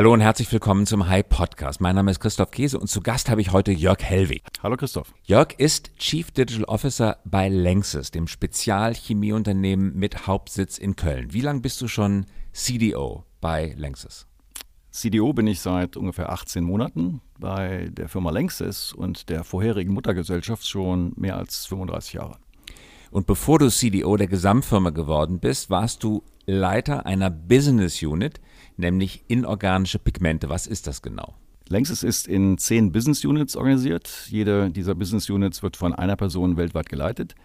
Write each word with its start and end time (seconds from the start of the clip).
Hallo 0.00 0.14
und 0.14 0.22
herzlich 0.22 0.50
willkommen 0.50 0.86
zum 0.86 1.08
High 1.08 1.28
Podcast. 1.28 1.82
Mein 1.82 1.94
Name 1.94 2.10
ist 2.10 2.20
Christoph 2.20 2.52
Käse 2.52 2.78
und 2.78 2.86
zu 2.86 3.02
Gast 3.02 3.28
habe 3.28 3.42
ich 3.42 3.52
heute 3.52 3.70
Jörg 3.70 4.02
Hellwig. 4.02 4.42
Hallo 4.62 4.78
Christoph. 4.78 5.12
Jörg 5.24 5.52
ist 5.58 5.94
Chief 5.98 6.30
Digital 6.30 6.64
Officer 6.64 7.18
bei 7.26 7.50
Lanxess, 7.50 8.10
dem 8.10 8.26
Spezialchemieunternehmen 8.26 9.94
mit 9.94 10.26
Hauptsitz 10.26 10.78
in 10.78 10.96
Köln. 10.96 11.34
Wie 11.34 11.42
lange 11.42 11.60
bist 11.60 11.82
du 11.82 11.86
schon 11.86 12.24
CDO 12.54 13.26
bei 13.42 13.74
Lanxess? 13.76 14.26
CDO 14.90 15.34
bin 15.34 15.46
ich 15.46 15.60
seit 15.60 15.98
ungefähr 15.98 16.32
18 16.32 16.64
Monaten 16.64 17.20
bei 17.38 17.90
der 17.92 18.08
Firma 18.08 18.30
Lanxess 18.30 18.94
und 18.94 19.28
der 19.28 19.44
vorherigen 19.44 19.92
Muttergesellschaft 19.92 20.66
schon 20.66 21.12
mehr 21.16 21.36
als 21.36 21.66
35 21.66 22.14
Jahre. 22.14 22.38
Und 23.10 23.26
bevor 23.26 23.58
du 23.58 23.68
CDO 23.70 24.16
der 24.16 24.28
Gesamtfirma 24.28 24.90
geworden 24.90 25.40
bist, 25.40 25.68
warst 25.68 26.02
du 26.04 26.22
Leiter 26.46 27.04
einer 27.04 27.28
Business 27.28 28.02
Unit, 28.02 28.40
nämlich 28.80 29.24
inorganische 29.28 29.98
Pigmente. 29.98 30.48
Was 30.48 30.66
ist 30.66 30.86
das 30.86 31.02
genau? 31.02 31.34
Lanxess 31.68 32.02
ist 32.02 32.26
in 32.26 32.58
zehn 32.58 32.90
Business 32.90 33.24
Units 33.24 33.54
organisiert. 33.56 34.26
Jede 34.28 34.70
dieser 34.70 34.96
Business 34.96 35.30
Units 35.30 35.62
wird 35.62 35.76
von 35.76 35.94
einer 35.94 36.16
Person 36.16 36.56
weltweit 36.56 36.88
geleitet. 36.88 37.36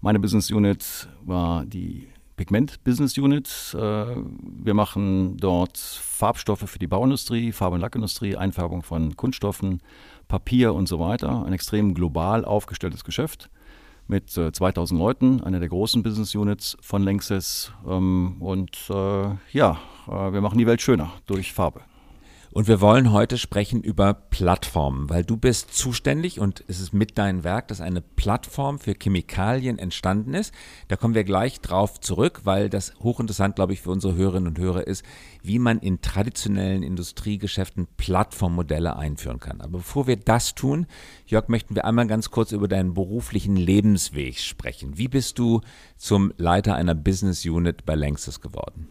Meine 0.00 0.18
Business 0.18 0.50
Unit 0.50 1.08
war 1.24 1.64
die 1.64 2.08
Pigment 2.36 2.82
Business 2.84 3.16
Unit. 3.18 3.48
Äh, 3.74 3.78
wir 3.78 4.74
machen 4.74 5.36
dort 5.36 5.76
Farbstoffe 5.76 6.68
für 6.68 6.78
die 6.78 6.86
Bauindustrie, 6.86 7.52
Farb- 7.52 7.74
und 7.74 7.80
Lackindustrie, 7.80 8.36
Einfärbung 8.36 8.82
von 8.82 9.16
Kunststoffen, 9.16 9.80
Papier 10.26 10.74
und 10.74 10.88
so 10.88 10.98
weiter. 10.98 11.44
Ein 11.44 11.52
extrem 11.52 11.94
global 11.94 12.44
aufgestelltes 12.44 13.04
Geschäft 13.04 13.50
mit 14.08 14.30
2000 14.30 14.98
äh, 14.98 15.02
Leuten, 15.02 15.42
einer 15.44 15.60
der 15.60 15.68
großen 15.68 16.02
Business 16.02 16.34
Units 16.34 16.76
von 16.80 17.02
Lanxess. 17.02 17.72
Ähm, 17.86 18.36
und 18.40 18.76
äh, 18.90 19.28
ja, 19.52 19.78
wir 20.06 20.40
machen 20.40 20.58
die 20.58 20.66
Welt 20.66 20.80
schöner 20.80 21.12
durch 21.26 21.52
Farbe. 21.52 21.82
Und 22.50 22.66
wir 22.66 22.80
wollen 22.80 23.12
heute 23.12 23.36
sprechen 23.36 23.82
über 23.82 24.14
Plattformen, 24.14 25.10
weil 25.10 25.22
du 25.22 25.36
bist 25.36 25.74
zuständig 25.74 26.40
und 26.40 26.64
es 26.66 26.80
ist 26.80 26.94
mit 26.94 27.18
deinem 27.18 27.44
Werk, 27.44 27.68
dass 27.68 27.82
eine 27.82 28.00
Plattform 28.00 28.78
für 28.78 28.94
Chemikalien 28.94 29.78
entstanden 29.78 30.32
ist. 30.32 30.54
Da 30.88 30.96
kommen 30.96 31.14
wir 31.14 31.24
gleich 31.24 31.60
drauf 31.60 32.00
zurück, 32.00 32.40
weil 32.44 32.70
das 32.70 32.94
hochinteressant, 33.00 33.56
glaube 33.56 33.74
ich, 33.74 33.82
für 33.82 33.90
unsere 33.90 34.14
Hörerinnen 34.14 34.48
und 34.48 34.58
Hörer 34.58 34.86
ist, 34.86 35.04
wie 35.42 35.58
man 35.58 35.78
in 35.78 36.00
traditionellen 36.00 36.82
Industriegeschäften 36.82 37.86
Plattformmodelle 37.98 38.96
einführen 38.96 39.40
kann. 39.40 39.60
Aber 39.60 39.78
bevor 39.78 40.06
wir 40.06 40.16
das 40.16 40.54
tun, 40.54 40.86
Jörg, 41.26 41.48
möchten 41.48 41.74
wir 41.74 41.84
einmal 41.84 42.06
ganz 42.06 42.30
kurz 42.30 42.52
über 42.52 42.66
deinen 42.66 42.94
beruflichen 42.94 43.56
Lebensweg 43.56 44.38
sprechen. 44.38 44.96
Wie 44.96 45.08
bist 45.08 45.38
du 45.38 45.60
zum 45.98 46.32
Leiter 46.38 46.76
einer 46.76 46.94
Business 46.94 47.44
Unit 47.44 47.84
bei 47.84 47.94
Lanxess 47.94 48.40
geworden? 48.40 48.88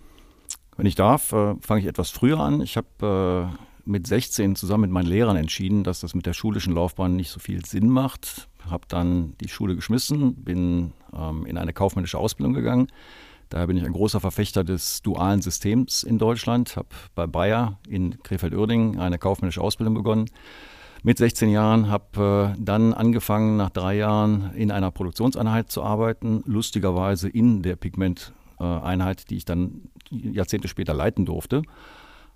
Wenn 0.78 0.86
ich 0.86 0.96
darf, 0.96 1.34
äh, 1.34 1.56
fange 1.60 1.82
ich 1.82 1.88
etwas 1.88 2.12
früher 2.12 2.40
an. 2.40 2.62
Ich 2.62 2.78
habe 2.78 3.52
äh, 3.52 3.90
mit 3.90 4.06
16 4.06 4.56
zusammen 4.56 4.82
mit 4.82 4.92
meinen 4.92 5.08
Lehrern 5.08 5.36
entschieden, 5.36 5.84
dass 5.84 6.02
das 6.02 6.14
mit 6.14 6.28
der 6.28 6.34
schulischen 6.34 6.74
Laufbahn 6.74 7.16
nicht 7.16 7.32
so 7.32 7.40
viel 7.40 7.66
Sinn 7.66 7.90
macht. 7.90 8.48
Habe 8.70 8.86
dann 8.88 9.34
die 9.42 9.50
Schule 9.50 9.76
geschmissen, 9.76 10.36
bin 10.36 10.94
ähm, 11.16 11.46
in 11.48 11.58
eine 11.58 11.74
kaufmännische 11.74 12.20
Ausbildung 12.20 12.54
gegangen. 12.54 12.88
Daher 13.50 13.68
bin 13.68 13.78
ich 13.78 13.86
ein 13.86 13.94
großer 13.94 14.20
Verfechter 14.20 14.64
des 14.64 15.02
dualen 15.02 15.42
Systems 15.42 16.04
in 16.04 16.20
Deutschland. 16.20 16.76
Habe 16.76 16.90
bei 17.16 17.26
Bayer 17.26 17.80
in 17.88 18.22
Krefeld-Uerdingen 18.22 19.00
eine 19.00 19.18
kaufmännische 19.18 19.62
Ausbildung 19.62 19.96
begonnen. 19.96 20.30
Mit 21.02 21.18
16 21.18 21.50
Jahren 21.50 21.90
habe 21.90 22.54
äh, 22.56 22.62
dann 22.62 22.94
angefangen, 22.94 23.58
nach 23.58 23.70
drei 23.72 23.96
Jahren 23.96 24.52
in 24.54 24.70
einer 24.72 24.92
Produktionseinheit 24.92 25.72
zu 25.72 25.82
arbeiten, 25.82 26.44
lustigerweise 26.46 27.30
in 27.30 27.64
der 27.64 27.78
Pigment- 27.78 28.34
Einheit, 28.64 29.30
die 29.30 29.38
ich 29.38 29.46
dann 29.46 29.90
Jahrzehnte 30.10 30.68
später 30.68 30.94
leiten 30.94 31.26
durfte. 31.26 31.62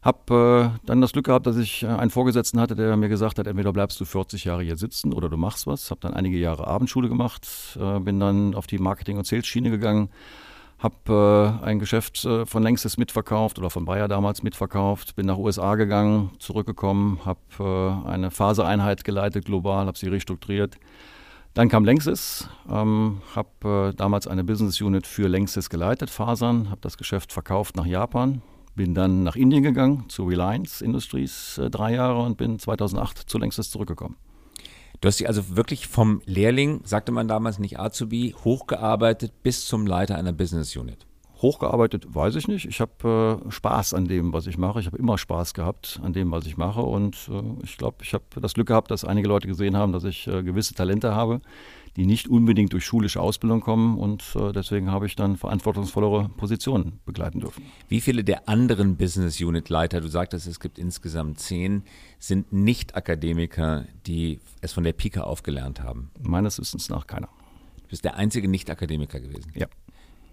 Habe 0.01 0.73
äh, 0.81 0.85
dann 0.87 0.99
das 0.99 1.11
Glück 1.13 1.25
gehabt, 1.25 1.45
dass 1.45 1.57
ich 1.57 1.83
äh, 1.83 1.87
einen 1.87 2.09
Vorgesetzten 2.09 2.59
hatte, 2.59 2.75
der 2.75 2.97
mir 2.97 3.07
gesagt 3.07 3.37
hat, 3.37 3.45
entweder 3.45 3.71
bleibst 3.71 3.99
du 3.99 4.05
40 4.05 4.45
Jahre 4.45 4.63
hier 4.63 4.75
sitzen 4.75 5.13
oder 5.13 5.29
du 5.29 5.37
machst 5.37 5.67
was. 5.67 5.91
Habe 5.91 6.01
dann 6.01 6.15
einige 6.15 6.37
Jahre 6.39 6.65
Abendschule 6.65 7.07
gemacht, 7.07 7.47
äh, 7.79 7.99
bin 7.99 8.19
dann 8.19 8.55
auf 8.55 8.65
die 8.65 8.79
Marketing- 8.79 9.17
und 9.17 9.27
Sales-Schiene 9.27 9.69
gegangen, 9.69 10.09
habe 10.79 11.59
äh, 11.61 11.65
ein 11.65 11.77
Geschäft 11.77 12.25
äh, 12.25 12.47
von 12.47 12.63
längstes 12.63 12.97
mitverkauft 12.97 13.59
oder 13.59 13.69
von 13.69 13.85
Bayer 13.85 14.07
damals 14.07 14.41
mitverkauft, 14.41 15.15
bin 15.15 15.27
nach 15.27 15.37
USA 15.37 15.75
gegangen, 15.75 16.31
zurückgekommen, 16.39 17.19
habe 17.23 18.01
eine 18.07 18.31
Phaseeinheit 18.31 19.03
geleitet 19.03 19.45
global, 19.45 19.85
habe 19.85 19.99
sie 19.99 20.07
restrukturiert 20.07 20.77
dann 21.53 21.67
kam 21.67 21.83
Längsys, 21.83 22.47
ähm, 22.69 23.21
habe 23.35 23.91
äh, 23.91 23.95
damals 23.95 24.27
eine 24.27 24.43
Business 24.43 24.79
Unit 24.79 25.05
für 25.05 25.27
Längsys 25.27 25.69
geleitet, 25.69 26.09
Fasern, 26.09 26.69
habe 26.69 26.81
das 26.81 26.97
Geschäft 26.97 27.33
verkauft 27.33 27.75
nach 27.75 27.85
Japan, 27.85 28.41
bin 28.75 28.95
dann 28.95 29.23
nach 29.23 29.35
Indien 29.35 29.63
gegangen, 29.63 30.05
zu 30.07 30.23
Reliance 30.23 30.83
Industries 30.83 31.57
äh, 31.57 31.69
drei 31.69 31.93
Jahre 31.93 32.21
und 32.21 32.37
bin 32.37 32.57
2008 32.57 33.17
zu 33.29 33.37
Längsys 33.37 33.69
zurückgekommen. 33.69 34.15
Du 35.01 35.07
hast 35.07 35.19
dich 35.19 35.27
also 35.27 35.57
wirklich 35.57 35.87
vom 35.87 36.21
Lehrling, 36.25 36.81
sagte 36.85 37.11
man 37.11 37.27
damals 37.27 37.59
nicht 37.59 37.79
Azubi, 37.79 38.35
hochgearbeitet 38.43 39.43
bis 39.43 39.65
zum 39.65 39.87
Leiter 39.87 40.15
einer 40.15 40.31
Business 40.31 40.75
Unit. 40.75 41.05
Hochgearbeitet 41.41 42.13
weiß 42.13 42.35
ich 42.35 42.47
nicht. 42.47 42.65
Ich 42.65 42.81
habe 42.81 43.41
äh, 43.47 43.51
Spaß 43.51 43.93
an 43.93 44.05
dem, 44.05 44.31
was 44.31 44.45
ich 44.45 44.57
mache. 44.57 44.79
Ich 44.79 44.85
habe 44.85 44.97
immer 44.97 45.17
Spaß 45.17 45.53
gehabt 45.53 45.99
an 46.03 46.13
dem, 46.13 46.31
was 46.31 46.45
ich 46.45 46.55
mache. 46.55 46.81
Und 46.81 47.29
äh, 47.31 47.63
ich 47.63 47.77
glaube, 47.77 47.97
ich 48.03 48.13
habe 48.13 48.23
das 48.39 48.53
Glück 48.53 48.67
gehabt, 48.67 48.91
dass 48.91 49.03
einige 49.03 49.27
Leute 49.27 49.47
gesehen 49.47 49.75
haben, 49.75 49.91
dass 49.91 50.03
ich 50.03 50.27
äh, 50.27 50.43
gewisse 50.43 50.75
Talente 50.75 51.15
habe, 51.15 51.41
die 51.95 52.05
nicht 52.05 52.27
unbedingt 52.27 52.73
durch 52.73 52.85
schulische 52.85 53.19
Ausbildung 53.19 53.61
kommen. 53.61 53.97
Und 53.97 54.23
äh, 54.35 54.51
deswegen 54.51 54.91
habe 54.91 55.07
ich 55.07 55.15
dann 55.15 55.35
verantwortungsvollere 55.35 56.29
Positionen 56.37 56.99
begleiten 57.05 57.39
dürfen. 57.39 57.65
Wie 57.87 58.01
viele 58.01 58.23
der 58.23 58.47
anderen 58.47 58.95
Business 58.95 59.41
Unit 59.41 59.69
Leiter, 59.69 59.99
du 59.99 60.07
sagtest, 60.07 60.45
es 60.45 60.59
gibt 60.59 60.77
insgesamt 60.77 61.39
zehn, 61.39 61.83
sind 62.19 62.53
nicht 62.53 62.95
Akademiker, 62.95 63.85
die 64.05 64.39
es 64.61 64.73
von 64.73 64.83
der 64.83 64.93
Pike 64.93 65.25
aufgelernt 65.25 65.81
haben? 65.81 66.11
Meines 66.21 66.59
Wissens 66.59 66.89
nach 66.89 67.07
keiner. 67.07 67.29
Du 67.77 67.87
bist 67.89 68.05
der 68.05 68.15
einzige 68.15 68.47
Nicht-Akademiker 68.47 69.19
gewesen? 69.19 69.51
Ja. 69.53 69.67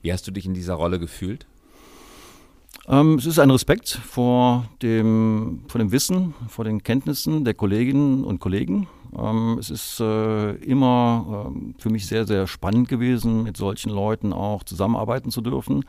Wie 0.02 0.12
hast 0.12 0.26
du 0.26 0.30
dich 0.30 0.46
in 0.46 0.54
dieser 0.54 0.74
Rolle 0.74 0.98
gefühlt? 0.98 1.46
Ähm, 2.86 3.14
es 3.14 3.26
ist 3.26 3.38
ein 3.38 3.50
Respekt 3.50 3.88
vor 3.88 4.68
dem, 4.82 5.64
vor 5.68 5.78
dem 5.78 5.92
Wissen, 5.92 6.34
vor 6.48 6.64
den 6.64 6.82
Kenntnissen 6.82 7.44
der 7.44 7.54
Kolleginnen 7.54 8.24
und 8.24 8.38
Kollegen. 8.38 8.88
Ähm, 9.16 9.58
es 9.58 9.70
ist 9.70 10.00
äh, 10.00 10.52
immer 10.56 11.52
äh, 11.54 11.80
für 11.82 11.90
mich 11.90 12.06
sehr, 12.06 12.26
sehr 12.26 12.46
spannend 12.46 12.88
gewesen, 12.88 13.42
mit 13.42 13.56
solchen 13.56 13.90
Leuten 13.90 14.32
auch 14.32 14.62
zusammenarbeiten 14.62 15.30
zu 15.30 15.40
dürfen. 15.40 15.84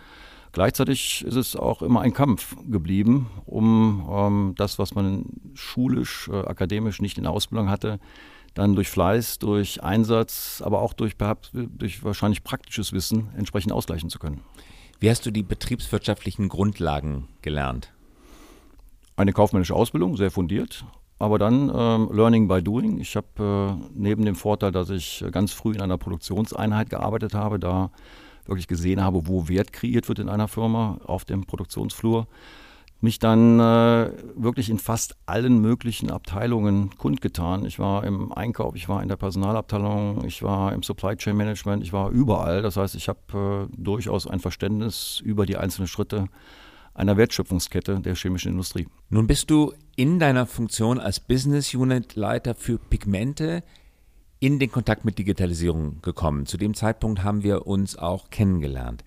Gleichzeitig 0.52 1.24
ist 1.26 1.36
es 1.36 1.56
auch 1.56 1.81
immer 1.84 2.02
ein 2.02 2.14
Kampf 2.14 2.56
geblieben, 2.68 3.28
um 3.46 4.09
ähm, 4.12 4.53
das, 4.58 4.80
was 4.80 4.96
man 4.96 5.26
schulisch, 5.53 6.28
äh, 6.34 6.38
akademisch 6.38 7.02
nicht 7.02 7.18
in 7.18 7.24
der 7.24 7.34
Ausbildung 7.34 7.70
hatte, 7.70 8.00
dann 8.54 8.76
durch 8.76 8.90
Fleiß, 8.90 9.40
durch 9.40 9.84
Einsatz, 9.84 10.62
aber 10.66 10.82
auch 10.82 10.94
durch, 10.94 11.16
durch 11.54 12.04
wahrscheinlich 12.04 12.44
praktisches 12.44 12.94
Wissen 12.94 13.30
entsprechend 13.38 13.72
ausgleichen 13.72 14.10
zu 14.10 14.20
können. 14.20 14.42
Wie 15.00 15.10
hast 15.10 15.26
du 15.26 15.32
die 15.32 15.44
betriebswirtschaftlichen 15.44 16.50
Grundlagen 16.50 17.28
gelernt? 17.42 17.94
Eine 19.16 19.34
kaufmännische 19.34 19.74
Ausbildung, 19.76 20.18
sehr 20.18 20.32
fundiert, 20.32 20.86
aber 21.20 21.38
dann 21.40 21.72
ähm, 21.74 22.09
Learning 22.12 22.48
by 22.48 22.62
Doing. 22.62 23.00
Ich 23.00 23.16
habe 23.16 23.78
äh, 23.78 23.90
neben 23.94 24.26
dem 24.26 24.36
Vorteil, 24.36 24.72
dass 24.72 24.90
ich 24.90 25.24
ganz 25.32 25.54
früh 25.54 25.74
in 25.74 25.82
einer 25.82 25.98
Produktionseinheit 25.98 26.90
gearbeitet 26.90 27.34
habe, 27.34 27.59
da 27.59 27.92
wirklich 28.46 28.68
gesehen 28.68 29.04
habe, 29.04 29.28
wo 29.28 29.48
Wert 29.48 29.72
kreiert 29.72 30.08
wird 30.08 30.20
in 30.20 30.30
einer 30.30 30.48
Firma 30.48 31.00
auf 31.06 31.24
dem 31.26 31.46
Produktionsflur, 31.46 32.28
mich 33.02 33.20
dann 33.20 33.60
äh, 33.60 34.12
wirklich 34.36 34.70
in 34.70 34.78
fast 34.78 35.16
allen 35.26 35.60
möglichen 35.62 36.12
Abteilungen 36.12 36.98
kundgetan. 36.98 37.66
Ich 37.66 37.80
war 37.80 38.04
im 38.04 38.32
Einkauf, 38.34 38.76
ich 38.76 38.90
war 38.90 39.02
in 39.02 39.08
der 39.08 39.16
Personalabteilung, 39.16 40.26
ich 40.26 40.44
war 40.44 40.74
im 40.74 40.84
Supply 40.84 41.16
Chain 41.16 41.38
Management, 41.38 41.84
ich 41.84 41.94
war 41.94 42.09
überall. 42.09 42.62
Das 42.62 42.76
heißt, 42.76 42.96
ich 42.96 43.08
habe 43.08 43.70
äh, 43.72 43.76
durchaus 43.78 44.28
ein 44.28 44.40
Verständnis 44.40 45.22
über 45.24 45.46
die 45.46 45.58
einzelnen 45.58 45.88
Schritte 45.88 46.28
einer 46.94 47.16
Wertschöpfungskette 47.16 48.02
der 48.02 48.16
chemischen 48.16 48.52
Industrie. 48.52 48.88
Nun 49.09 49.28
bist 49.28 49.50
du 49.50 49.73
in 49.96 50.20
deiner 50.20 50.46
Funktion 50.46 51.00
als 51.00 51.22
Business 51.22 51.73
Unit 51.73 52.16
Leiter 52.16 52.56
für 52.56 52.78
Pigmente 52.78 53.64
in 54.40 54.59
den 54.59 54.72
Kontakt 54.72 55.06
mit 55.06 55.18
Digitalisierung 55.18 56.02
gekommen. 56.02 56.46
Zu 56.46 56.58
dem 56.58 56.73
Zeitpunkt 56.73 57.23
haben 57.23 57.44
wir 57.44 57.68
uns 57.68 57.97
auch 57.97 58.29
kennengelernt. 58.29 59.03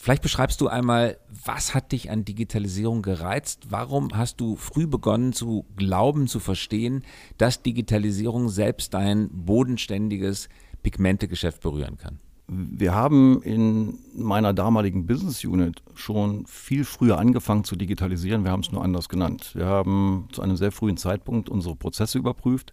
Vielleicht 0.00 0.22
beschreibst 0.22 0.60
du 0.60 0.68
einmal, 0.68 1.18
was 1.44 1.74
hat 1.74 1.90
dich 1.90 2.08
an 2.08 2.24
Digitalisierung 2.24 3.02
gereizt? 3.02 3.66
Warum 3.70 4.16
hast 4.16 4.40
du 4.40 4.54
früh 4.54 4.86
begonnen 4.86 5.32
zu 5.32 5.66
glauben, 5.76 6.28
zu 6.28 6.38
verstehen, 6.38 7.02
dass 7.36 7.62
Digitalisierung 7.62 8.48
selbst 8.48 8.94
dein 8.94 9.28
bodenständiges 9.28 10.48
Pigmentegeschäft 10.84 11.60
berühren 11.60 11.98
kann? 11.98 12.20
Wir 12.46 12.94
haben 12.94 13.42
in 13.42 13.98
meiner 14.14 14.54
damaligen 14.54 15.04
Business 15.04 15.44
Unit 15.44 15.82
schon 15.96 16.46
viel 16.46 16.84
früher 16.84 17.18
angefangen 17.18 17.64
zu 17.64 17.74
digitalisieren. 17.74 18.44
Wir 18.44 18.52
haben 18.52 18.62
es 18.62 18.70
nur 18.70 18.84
anders 18.84 19.08
genannt. 19.08 19.50
Wir 19.54 19.66
haben 19.66 20.28
zu 20.30 20.42
einem 20.42 20.56
sehr 20.56 20.70
frühen 20.70 20.96
Zeitpunkt 20.96 21.48
unsere 21.48 21.74
Prozesse 21.74 22.18
überprüft 22.18 22.72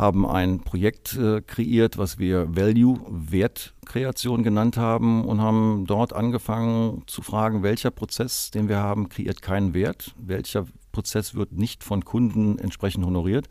haben 0.00 0.26
ein 0.26 0.60
Projekt 0.60 1.14
äh, 1.16 1.42
kreiert, 1.42 1.98
was 1.98 2.18
wir 2.18 2.56
Value, 2.56 2.98
Wertkreation 3.06 4.42
genannt 4.42 4.78
haben 4.78 5.26
und 5.26 5.42
haben 5.42 5.84
dort 5.86 6.14
angefangen 6.14 7.02
zu 7.06 7.20
fragen, 7.20 7.62
welcher 7.62 7.90
Prozess, 7.90 8.50
den 8.50 8.68
wir 8.68 8.78
haben, 8.78 9.10
kreiert 9.10 9.42
keinen 9.42 9.74
Wert, 9.74 10.14
welcher 10.18 10.66
Prozess 10.90 11.34
wird 11.34 11.52
nicht 11.52 11.84
von 11.84 12.04
Kunden 12.04 12.58
entsprechend 12.58 13.04
honoriert? 13.04 13.48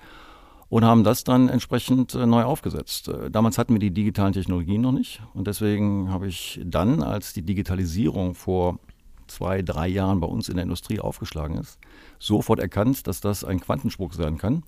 Und 0.69 0.85
haben 0.85 1.03
das 1.03 1.23
dann 1.23 1.49
entsprechend 1.49 2.13
äh, 2.15 2.25
neu 2.25 2.43
aufgesetzt. 2.43 3.09
Äh, 3.09 3.29
damals 3.29 3.57
hatten 3.59 3.73
wir 3.73 3.79
die 3.79 3.93
digitalen 3.93 4.33
Technologien 4.33 4.81
noch 4.81 4.91
nicht 4.91 5.21
und 5.35 5.45
deswegen 5.45 6.09
habe 6.09 6.27
ich 6.27 6.59
dann, 6.65 7.03
als 7.03 7.33
die 7.33 7.43
Digitalisierung 7.43 8.33
vor 8.33 8.79
zwei, 9.27 9.61
drei 9.61 9.87
Jahren 9.87 10.19
bei 10.19 10.27
uns 10.27 10.49
in 10.49 10.55
der 10.55 10.63
Industrie 10.63 10.99
aufgeschlagen 10.99 11.57
ist, 11.57 11.77
sofort 12.17 12.59
erkannt, 12.59 13.05
dass 13.05 13.21
das 13.21 13.43
ein 13.43 13.59
Quantensprung 13.59 14.11
sein 14.13 14.39
kann 14.39 14.63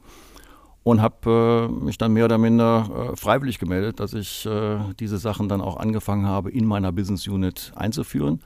und 0.83 1.01
habe 1.01 1.69
äh, 1.69 1.83
mich 1.83 1.97
dann 1.97 2.13
mehr 2.13 2.25
oder 2.25 2.37
minder 2.37 3.11
äh, 3.11 3.15
freiwillig 3.15 3.59
gemeldet, 3.59 3.99
dass 3.99 4.13
ich 4.13 4.45
äh, 4.45 4.79
diese 4.99 5.17
Sachen 5.17 5.49
dann 5.49 5.61
auch 5.61 5.77
angefangen 5.77 6.25
habe, 6.25 6.51
in 6.51 6.65
meiner 6.65 6.91
Business 6.91 7.27
Unit 7.27 7.71
einzuführen 7.75 8.41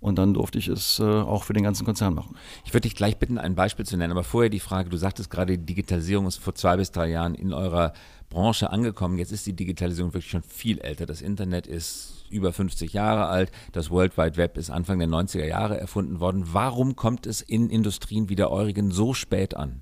und 0.00 0.16
dann 0.16 0.34
durfte 0.34 0.58
ich 0.58 0.68
es 0.68 1.00
äh, 1.00 1.02
auch 1.02 1.44
für 1.44 1.52
den 1.52 1.64
ganzen 1.64 1.84
Konzern 1.84 2.14
machen. 2.14 2.36
Ich 2.64 2.72
würde 2.72 2.82
dich 2.82 2.94
gleich 2.94 3.16
bitten, 3.16 3.38
ein 3.38 3.54
Beispiel 3.54 3.84
zu 3.84 3.96
nennen. 3.96 4.12
Aber 4.12 4.24
vorher 4.24 4.50
die 4.50 4.60
Frage, 4.60 4.90
du 4.90 4.96
sagtest 4.96 5.30
gerade, 5.30 5.58
die 5.58 5.66
Digitalisierung 5.66 6.26
ist 6.26 6.36
vor 6.36 6.54
zwei 6.54 6.76
bis 6.76 6.92
drei 6.92 7.08
Jahren 7.08 7.34
in 7.34 7.52
eurer 7.52 7.92
Branche 8.30 8.70
angekommen. 8.70 9.18
Jetzt 9.18 9.32
ist 9.32 9.46
die 9.46 9.54
Digitalisierung 9.54 10.14
wirklich 10.14 10.30
schon 10.30 10.42
viel 10.42 10.78
älter. 10.78 11.06
Das 11.06 11.20
Internet 11.20 11.66
ist 11.66 12.26
über 12.30 12.52
50 12.52 12.92
Jahre 12.92 13.26
alt. 13.26 13.50
Das 13.72 13.90
World 13.90 14.16
Wide 14.16 14.36
Web 14.36 14.56
ist 14.56 14.70
Anfang 14.70 14.98
der 14.98 15.08
90er 15.08 15.46
Jahre 15.46 15.80
erfunden 15.80 16.20
worden. 16.20 16.44
Warum 16.52 16.94
kommt 16.94 17.26
es 17.26 17.40
in 17.40 17.68
Industrien 17.68 18.28
wie 18.28 18.36
der 18.36 18.52
eurigen 18.52 18.90
so 18.92 19.14
spät 19.14 19.56
an? 19.56 19.80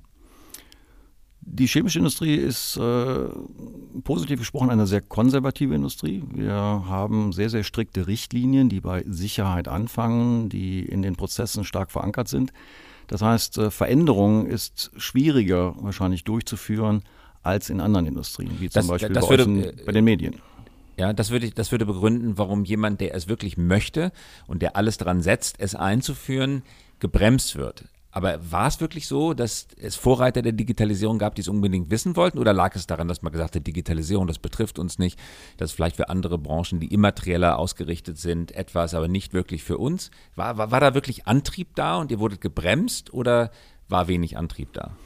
Die 1.48 1.66
chemische 1.68 2.00
Industrie 2.00 2.34
ist 2.34 2.76
äh, 2.76 3.28
positiv 4.02 4.40
gesprochen 4.40 4.68
eine 4.68 4.86
sehr 4.88 5.00
konservative 5.00 5.76
Industrie. 5.76 6.24
Wir 6.34 6.52
haben 6.52 7.32
sehr, 7.32 7.50
sehr 7.50 7.62
strikte 7.62 8.08
Richtlinien, 8.08 8.68
die 8.68 8.80
bei 8.80 9.04
Sicherheit 9.06 9.68
anfangen, 9.68 10.48
die 10.48 10.80
in 10.80 11.02
den 11.02 11.14
Prozessen 11.14 11.64
stark 11.64 11.92
verankert 11.92 12.26
sind. 12.26 12.52
Das 13.06 13.22
heißt, 13.22 13.58
äh, 13.58 13.70
Veränderung 13.70 14.46
ist 14.46 14.90
schwieriger 14.96 15.76
wahrscheinlich 15.78 16.24
durchzuführen 16.24 17.02
als 17.44 17.70
in 17.70 17.80
anderen 17.80 18.06
Industrien, 18.06 18.50
wie 18.58 18.68
zum 18.68 18.80
das, 18.80 18.88
Beispiel 18.88 19.12
das 19.12 19.28
bei, 19.28 19.38
würde, 19.38 19.74
bei 19.86 19.92
den 19.92 20.04
Medien. 20.04 20.34
Ja, 20.96 21.12
das 21.12 21.30
würde, 21.30 21.50
das 21.52 21.70
würde 21.70 21.86
begründen, 21.86 22.38
warum 22.38 22.64
jemand, 22.64 23.00
der 23.00 23.14
es 23.14 23.28
wirklich 23.28 23.56
möchte 23.56 24.10
und 24.48 24.62
der 24.62 24.74
alles 24.74 24.98
daran 24.98 25.22
setzt, 25.22 25.60
es 25.60 25.76
einzuführen, 25.76 26.62
gebremst 26.98 27.54
wird. 27.54 27.84
Aber 28.16 28.38
war 28.50 28.66
es 28.66 28.80
wirklich 28.80 29.06
so, 29.06 29.34
dass 29.34 29.68
es 29.78 29.94
Vorreiter 29.94 30.40
der 30.40 30.52
Digitalisierung 30.52 31.18
gab, 31.18 31.34
die 31.34 31.42
es 31.42 31.48
unbedingt 31.48 31.90
wissen 31.90 32.16
wollten? 32.16 32.38
Oder 32.38 32.54
lag 32.54 32.74
es 32.74 32.86
daran, 32.86 33.08
dass 33.08 33.20
man 33.20 33.30
gesagt 33.30 33.56
hat, 33.56 33.66
Digitalisierung, 33.66 34.26
das 34.26 34.38
betrifft 34.38 34.78
uns 34.78 34.98
nicht, 34.98 35.18
das 35.58 35.68
ist 35.68 35.76
vielleicht 35.76 35.96
für 35.96 36.08
andere 36.08 36.38
Branchen, 36.38 36.80
die 36.80 36.86
immaterieller 36.86 37.58
ausgerichtet 37.58 38.16
sind, 38.16 38.52
etwas, 38.52 38.94
aber 38.94 39.06
nicht 39.06 39.34
wirklich 39.34 39.64
für 39.64 39.76
uns? 39.76 40.10
War, 40.34 40.56
war, 40.56 40.70
war 40.70 40.80
da 40.80 40.94
wirklich 40.94 41.26
Antrieb 41.26 41.74
da 41.74 41.98
und 41.98 42.10
ihr 42.10 42.18
wurdet 42.18 42.40
gebremst 42.40 43.12
oder 43.12 43.50
war 43.90 44.08
wenig 44.08 44.38
Antrieb 44.38 44.72
da? 44.72 44.96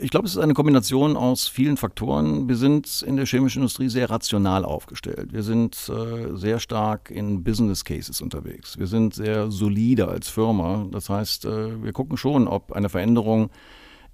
Ich 0.00 0.10
glaube, 0.10 0.26
es 0.26 0.34
ist 0.34 0.42
eine 0.42 0.54
Kombination 0.54 1.16
aus 1.16 1.48
vielen 1.48 1.76
Faktoren. 1.76 2.48
Wir 2.48 2.56
sind 2.56 3.02
in 3.06 3.16
der 3.16 3.26
chemischen 3.26 3.58
Industrie 3.60 3.88
sehr 3.88 4.10
rational 4.10 4.64
aufgestellt. 4.64 5.32
Wir 5.32 5.42
sind 5.42 5.76
äh, 5.88 6.36
sehr 6.36 6.58
stark 6.58 7.10
in 7.10 7.44
Business 7.44 7.84
Cases 7.84 8.20
unterwegs. 8.20 8.78
Wir 8.78 8.86
sind 8.86 9.14
sehr 9.14 9.50
solide 9.50 10.08
als 10.08 10.28
Firma. 10.28 10.86
Das 10.90 11.08
heißt, 11.08 11.44
äh, 11.44 11.82
wir 11.82 11.92
gucken 11.92 12.16
schon, 12.16 12.48
ob 12.48 12.72
eine 12.72 12.88
Veränderung 12.88 13.50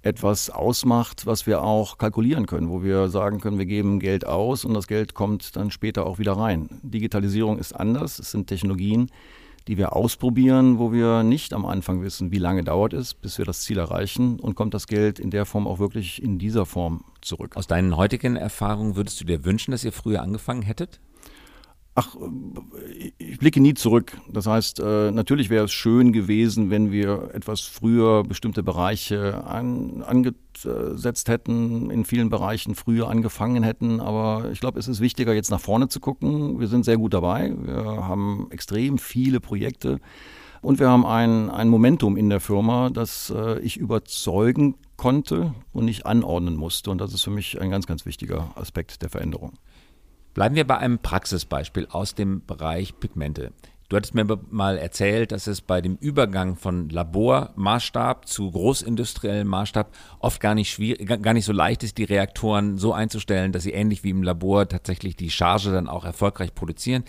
etwas 0.01 0.49
ausmacht, 0.49 1.25
was 1.25 1.45
wir 1.45 1.61
auch 1.61 1.97
kalkulieren 1.97 2.45
können, 2.45 2.69
wo 2.69 2.83
wir 2.83 3.09
sagen 3.09 3.41
können, 3.41 3.57
wir 3.57 3.65
geben 3.65 3.99
Geld 3.99 4.25
aus 4.25 4.63
und 4.63 4.73
das 4.73 4.87
Geld 4.87 5.13
kommt 5.13 5.55
dann 5.55 5.71
später 5.71 6.05
auch 6.05 6.19
wieder 6.19 6.33
rein. 6.33 6.79
Digitalisierung 6.83 7.57
ist 7.57 7.73
anders. 7.73 8.19
Es 8.19 8.31
sind 8.31 8.47
Technologien, 8.47 9.09
die 9.67 9.77
wir 9.77 9.95
ausprobieren, 9.95 10.79
wo 10.79 10.91
wir 10.91 11.23
nicht 11.23 11.53
am 11.53 11.65
Anfang 11.65 12.01
wissen, 12.01 12.31
wie 12.31 12.37
lange 12.37 12.63
dauert 12.63 12.93
es, 12.93 13.13
bis 13.13 13.37
wir 13.37 13.45
das 13.45 13.61
Ziel 13.61 13.77
erreichen 13.77 14.39
und 14.39 14.55
kommt 14.55 14.73
das 14.73 14.87
Geld 14.87 15.19
in 15.19 15.31
der 15.31 15.45
Form 15.45 15.67
auch 15.67 15.79
wirklich 15.79 16.21
in 16.21 16.39
dieser 16.39 16.65
Form 16.65 17.03
zurück. 17.21 17.55
Aus 17.55 17.67
deinen 17.67 17.97
heutigen 17.97 18.35
Erfahrungen 18.35 18.95
würdest 18.95 19.19
du 19.21 19.25
dir 19.25 19.45
wünschen, 19.45 19.71
dass 19.71 19.83
ihr 19.83 19.91
früher 19.91 20.21
angefangen 20.21 20.61
hättet? 20.61 20.99
Ach, 21.99 22.15
ich 23.17 23.39
blicke 23.39 23.59
nie 23.59 23.73
zurück. 23.73 24.17
Das 24.31 24.47
heißt, 24.47 24.79
äh, 24.79 25.11
natürlich 25.11 25.49
wäre 25.49 25.65
es 25.65 25.73
schön 25.73 26.13
gewesen, 26.13 26.69
wenn 26.69 26.93
wir 26.93 27.31
etwas 27.33 27.59
früher 27.59 28.23
bestimmte 28.23 28.63
Bereiche 28.63 29.43
an, 29.43 30.01
angesetzt 30.01 31.27
hätten, 31.27 31.91
in 31.91 32.05
vielen 32.05 32.29
Bereichen 32.29 32.73
früher 32.73 33.09
angefangen 33.09 33.63
hätten. 33.63 33.99
Aber 33.99 34.49
ich 34.53 34.61
glaube, 34.61 34.79
es 34.79 34.87
ist 34.87 35.01
wichtiger, 35.01 35.33
jetzt 35.33 35.51
nach 35.51 35.59
vorne 35.59 35.89
zu 35.89 35.99
gucken. 35.99 36.61
Wir 36.61 36.67
sind 36.67 36.85
sehr 36.85 36.95
gut 36.95 37.13
dabei. 37.13 37.53
Wir 37.61 37.83
haben 37.83 38.47
extrem 38.49 38.97
viele 38.97 39.41
Projekte. 39.41 39.99
Und 40.61 40.79
wir 40.79 40.87
haben 40.87 41.05
ein, 41.05 41.49
ein 41.49 41.67
Momentum 41.67 42.15
in 42.15 42.29
der 42.29 42.39
Firma, 42.39 42.89
das 42.89 43.29
äh, 43.35 43.59
ich 43.59 43.75
überzeugen 43.75 44.75
konnte 44.95 45.53
und 45.73 45.83
nicht 45.83 46.05
anordnen 46.05 46.55
musste. 46.55 46.91
Und 46.91 47.01
das 47.01 47.13
ist 47.13 47.23
für 47.23 47.29
mich 47.29 47.59
ein 47.59 47.69
ganz, 47.69 47.87
ganz 47.87 48.05
wichtiger 48.05 48.51
Aspekt 48.55 49.01
der 49.01 49.09
Veränderung. 49.09 49.59
Bleiben 50.39 50.55
wir 50.55 50.65
bei 50.65 50.77
einem 50.77 50.99
Praxisbeispiel 50.99 51.87
aus 51.91 52.15
dem 52.15 52.45
Bereich 52.45 52.97
Pigmente. 52.97 53.51
Du 53.89 53.97
hattest 53.97 54.15
mir 54.15 54.25
mal 54.49 54.77
erzählt, 54.77 55.33
dass 55.33 55.47
es 55.47 55.59
bei 55.59 55.81
dem 55.81 55.97
Übergang 55.97 56.55
von 56.55 56.87
Labormaßstab 56.87 58.25
zu 58.25 58.49
großindustriellem 58.49 59.49
Maßstab 59.49 59.93
oft 60.19 60.39
gar 60.39 60.55
nicht, 60.55 60.71
schwierig, 60.71 61.21
gar 61.21 61.33
nicht 61.33 61.43
so 61.43 61.51
leicht 61.51 61.83
ist, 61.83 61.97
die 61.97 62.05
Reaktoren 62.05 62.77
so 62.77 62.93
einzustellen, 62.93 63.51
dass 63.51 63.63
sie 63.63 63.73
ähnlich 63.73 64.05
wie 64.05 64.11
im 64.11 64.23
Labor 64.23 64.69
tatsächlich 64.69 65.17
die 65.17 65.29
Charge 65.29 65.73
dann 65.73 65.89
auch 65.89 66.05
erfolgreich 66.05 66.55
produzieren. 66.55 67.03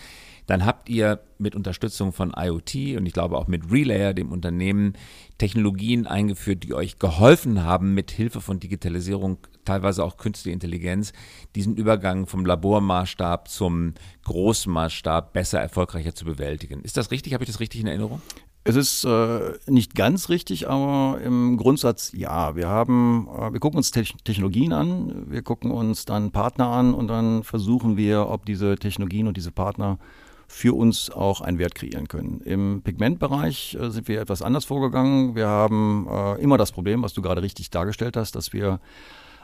Dann 0.48 0.66
habt 0.66 0.88
ihr 0.88 1.20
mit 1.38 1.54
Unterstützung 1.54 2.12
von 2.12 2.34
IoT 2.36 2.96
und 2.96 3.06
ich 3.06 3.12
glaube 3.12 3.38
auch 3.38 3.46
mit 3.46 3.70
Relayer, 3.70 4.12
dem 4.12 4.32
Unternehmen, 4.32 4.94
Technologien 5.38 6.08
eingeführt, 6.08 6.64
die 6.64 6.74
euch 6.74 6.98
geholfen 6.98 7.62
haben, 7.62 7.94
mit 7.94 8.10
Hilfe 8.10 8.40
von 8.40 8.58
Digitalisierung, 8.58 9.38
teilweise 9.64 10.04
auch 10.04 10.16
künstliche 10.16 10.52
Intelligenz, 10.52 11.12
diesen 11.54 11.76
Übergang 11.76 12.26
vom 12.26 12.44
Labormaßstab 12.44 13.48
zum 13.48 13.94
Großmaßstab 14.24 15.32
besser, 15.32 15.60
erfolgreicher 15.60 16.14
zu 16.14 16.24
bewältigen. 16.24 16.80
Ist 16.82 16.96
das 16.96 17.10
richtig? 17.10 17.34
Habe 17.34 17.44
ich 17.44 17.50
das 17.50 17.60
richtig 17.60 17.80
in 17.80 17.86
Erinnerung? 17.86 18.20
Es 18.62 18.76
ist 18.76 19.04
äh, 19.04 19.52
nicht 19.66 19.94
ganz 19.94 20.28
richtig, 20.28 20.68
aber 20.68 21.18
im 21.22 21.56
Grundsatz 21.56 22.12
ja. 22.14 22.56
Wir 22.56 22.68
haben, 22.68 23.26
äh, 23.34 23.52
wir 23.52 23.60
gucken 23.60 23.78
uns 23.78 23.90
Te 23.90 24.04
Technologien 24.24 24.74
an, 24.74 25.30
wir 25.30 25.42
gucken 25.42 25.70
uns 25.70 26.04
dann 26.04 26.30
Partner 26.30 26.66
an 26.66 26.92
und 26.92 27.08
dann 27.08 27.42
versuchen 27.42 27.96
wir, 27.96 28.28
ob 28.28 28.44
diese 28.44 28.76
Technologien 28.76 29.28
und 29.28 29.36
diese 29.38 29.50
Partner 29.50 29.98
für 30.46 30.76
uns 30.76 31.10
auch 31.10 31.40
einen 31.40 31.58
Wert 31.58 31.74
kreieren 31.74 32.08
können. 32.08 32.40
Im 32.42 32.82
Pigmentbereich 32.82 33.78
äh, 33.80 33.88
sind 33.90 34.08
wir 34.08 34.20
etwas 34.20 34.42
anders 34.42 34.66
vorgegangen. 34.66 35.36
Wir 35.36 35.46
haben 35.46 36.06
äh, 36.10 36.42
immer 36.42 36.58
das 36.58 36.72
Problem, 36.72 37.02
was 37.02 37.14
du 37.14 37.22
gerade 37.22 37.40
richtig 37.40 37.70
dargestellt 37.70 38.16
hast, 38.16 38.34
dass 38.34 38.52
wir 38.52 38.80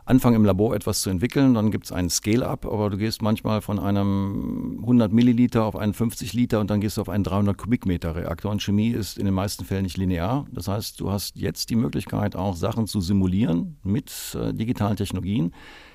anfangen 0.06 0.36
im 0.36 0.44
Labor 0.44 0.74
etwas 0.74 1.02
zu 1.02 1.10
entwickeln, 1.10 1.54
dann 1.54 1.70
gibt 1.70 1.86
es 1.86 1.92
einen 1.92 2.08
Scale-up, 2.08 2.64
aber 2.64 2.90
du 2.90 2.96
gehst 2.96 3.22
manchmal 3.22 3.60
von 3.60 3.78
einem 3.78 4.78
100 4.80 5.12
Milliliter 5.12 5.64
auf 5.64 5.76
einen 5.76 5.92
50 5.92 6.32
Liter 6.32 6.60
und 6.60 6.70
dann 6.70 6.80
gehst 6.80 6.96
du 6.96 7.00
auf 7.00 7.08
einen 7.08 7.24
300 7.24 7.58
Kubikmeter 7.58 8.14
Reaktor. 8.14 8.52
Und 8.52 8.62
Chemie 8.62 8.90
ist 8.90 9.18
in 9.18 9.24
den 9.24 9.34
meisten 9.34 9.64
Fällen 9.64 9.82
nicht 9.82 9.96
linear. 9.98 10.46
Das 10.52 10.68
heißt, 10.68 11.00
du 11.00 11.10
hast 11.10 11.36
jetzt 11.36 11.70
die 11.70 11.76
Möglichkeit, 11.76 12.36
auch 12.36 12.54
Sachen 12.54 12.86
zu 12.86 13.00
simulieren 13.00 13.76
mit 13.82 14.36
äh, 14.40 14.54
digitalen 14.54 14.96
Technologien 14.96 15.52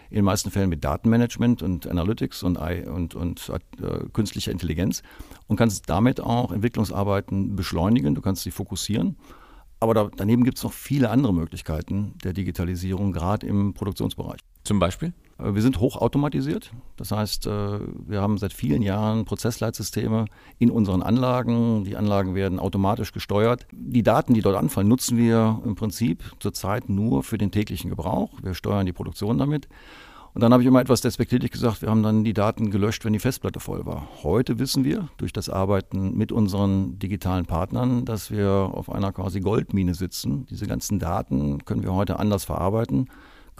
in 0.09 0.15
den 0.17 0.25
meisten 0.25 0.51
Fällen 0.51 0.69
mit 0.69 0.83
Datenmanagement 0.83 1.63
und 1.63 1.87
Analytics 1.87 2.43
und, 2.43 2.57
und, 2.57 3.15
und 3.15 3.49
äh, 3.49 4.09
künstlicher 4.11 4.51
Intelligenz 4.51 5.03
und 5.47 5.55
kannst 5.55 5.89
damit 5.89 6.19
auch 6.19 6.51
Entwicklungsarbeiten 6.51 7.55
beschleunigen, 7.55 8.13
du 8.13 8.19
kannst 8.19 8.43
sie 8.43 8.51
fokussieren. 8.51 9.15
Aber 9.81 9.95
da, 9.95 10.09
daneben 10.15 10.43
gibt 10.43 10.57
es 10.57 10.63
noch 10.63 10.73
viele 10.73 11.09
andere 11.09 11.33
Möglichkeiten 11.33 12.13
der 12.23 12.33
Digitalisierung, 12.33 13.11
gerade 13.11 13.47
im 13.47 13.73
Produktionsbereich. 13.73 14.39
Zum 14.63 14.77
Beispiel? 14.77 15.11
Äh, 15.39 15.55
wir 15.55 15.61
sind 15.63 15.79
hochautomatisiert. 15.79 16.71
Das 16.97 17.11
heißt, 17.11 17.47
äh, 17.47 17.79
wir 18.07 18.21
haben 18.21 18.37
seit 18.37 18.53
vielen 18.53 18.83
Jahren 18.83 19.25
Prozessleitsysteme 19.25 20.25
in 20.59 20.69
unseren 20.69 21.01
Anlagen. 21.01 21.83
Die 21.83 21.97
Anlagen 21.97 22.35
werden 22.35 22.59
automatisch 22.59 23.11
gesteuert. 23.11 23.65
Die 23.71 24.03
Daten, 24.03 24.35
die 24.35 24.41
dort 24.41 24.55
anfallen, 24.55 24.87
nutzen 24.87 25.17
wir 25.17 25.59
im 25.65 25.73
Prinzip 25.73 26.23
zurzeit 26.39 26.87
nur 26.87 27.23
für 27.23 27.39
den 27.39 27.49
täglichen 27.49 27.89
Gebrauch. 27.89 28.29
Wir 28.43 28.53
steuern 28.53 28.85
die 28.85 28.93
Produktion 28.93 29.39
damit. 29.39 29.67
Und 30.33 30.41
dann 30.41 30.53
habe 30.53 30.63
ich 30.63 30.67
immer 30.67 30.79
etwas 30.79 31.01
despektierlich 31.01 31.51
gesagt, 31.51 31.81
wir 31.81 31.89
haben 31.89 32.03
dann 32.03 32.23
die 32.23 32.33
Daten 32.33 32.71
gelöscht, 32.71 33.03
wenn 33.03 33.13
die 33.13 33.19
Festplatte 33.19 33.59
voll 33.59 33.85
war. 33.85 34.07
Heute 34.23 34.59
wissen 34.59 34.83
wir 34.83 35.09
durch 35.17 35.33
das 35.33 35.49
Arbeiten 35.49 36.17
mit 36.17 36.31
unseren 36.31 36.99
digitalen 36.99 37.45
Partnern, 37.45 38.05
dass 38.05 38.31
wir 38.31 38.49
auf 38.49 38.89
einer 38.89 39.11
quasi 39.11 39.41
Goldmine 39.41 39.93
sitzen. 39.93 40.45
Diese 40.49 40.67
ganzen 40.67 40.99
Daten 40.99 41.65
können 41.65 41.83
wir 41.83 41.93
heute 41.93 42.17
anders 42.19 42.45
verarbeiten 42.45 43.07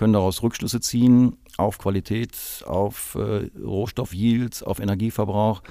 können 0.01 0.13
daraus 0.13 0.41
Rückschlüsse 0.41 0.79
ziehen 0.79 1.37
auf 1.57 1.77
Qualität, 1.77 2.63
auf 2.65 3.13
äh, 3.13 3.51
Rohstoffyields, 3.63 4.63
auf 4.63 4.79
Energieverbrauch. 4.79 5.61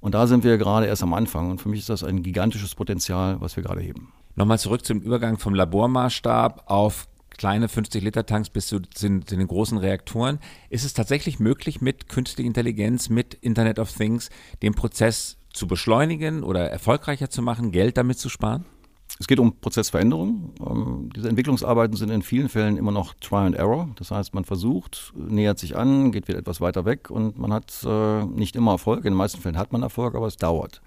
Und 0.00 0.14
da 0.14 0.26
sind 0.26 0.44
wir 0.44 0.56
gerade 0.56 0.86
erst 0.86 1.02
am 1.02 1.12
Anfang. 1.12 1.50
Und 1.50 1.60
für 1.60 1.68
mich 1.68 1.80
ist 1.80 1.90
das 1.90 2.02
ein 2.02 2.22
gigantisches 2.22 2.74
Potenzial, 2.74 3.40
was 3.40 3.56
wir 3.56 3.62
gerade 3.62 3.82
heben. 3.82 4.12
Nochmal 4.34 4.58
zurück 4.58 4.84
zum 4.84 5.00
Übergang 5.00 5.38
vom 5.38 5.54
Labormaßstab 5.54 6.64
auf 6.70 7.06
kleine 7.36 7.66
50-Liter-Tanks 7.68 8.50
bis 8.50 8.66
zu, 8.66 8.80
zu, 8.80 9.08
den 9.20 9.46
großen 9.46 9.78
Reaktoren. 9.78 10.38
Ist 10.70 10.84
es 10.84 10.94
tatsächlich 10.94 11.38
möglich, 11.38 11.80
mit 11.80 12.08
künstlicher 12.08 12.46
Intelligenz, 12.46 13.08
mit 13.08 13.34
Internet 13.34 13.78
of 13.78 13.92
Things, 13.92 14.30
den 14.62 14.74
Prozess 14.74 15.38
zu 15.52 15.66
beschleunigen 15.66 16.42
oder 16.42 16.70
erfolgreicher 16.70 17.30
zu 17.30 17.42
machen, 17.42 17.72
Geld 17.72 17.96
damit 17.96 18.18
zu 18.18 18.28
sparen? 18.28 18.64
Es 19.18 19.26
geht 19.26 19.38
um 19.38 19.58
Prozessveränderung. 19.60 20.52
Ähm, 20.60 21.10
diese 21.14 21.28
Entwicklungsarbeiten 21.28 21.96
sind 21.96 22.10
in 22.10 22.22
vielen 22.22 22.48
Fällen 22.48 22.76
immer 22.76 22.92
noch 22.92 23.14
Try 23.14 23.46
and 23.46 23.56
Error. 23.56 23.88
Das 23.96 24.10
heißt, 24.10 24.34
man 24.34 24.44
versucht, 24.44 25.12
nähert 25.16 25.58
sich 25.58 25.76
an, 25.76 26.12
geht 26.12 26.28
wieder 26.28 26.38
etwas 26.38 26.60
weiter 26.60 26.84
weg 26.84 27.10
und 27.10 27.38
man 27.38 27.52
hat 27.52 27.72
äh, 27.86 28.24
nicht 28.24 28.56
immer 28.56 28.72
Erfolg. 28.72 29.00
In 29.00 29.12
den 29.12 29.14
meisten 29.14 29.40
Fällen 29.40 29.56
hat 29.56 29.72
man 29.72 29.82
Erfolg, 29.82 30.14
aber 30.14 30.26
es 30.26 30.36
dauert. 30.36 30.82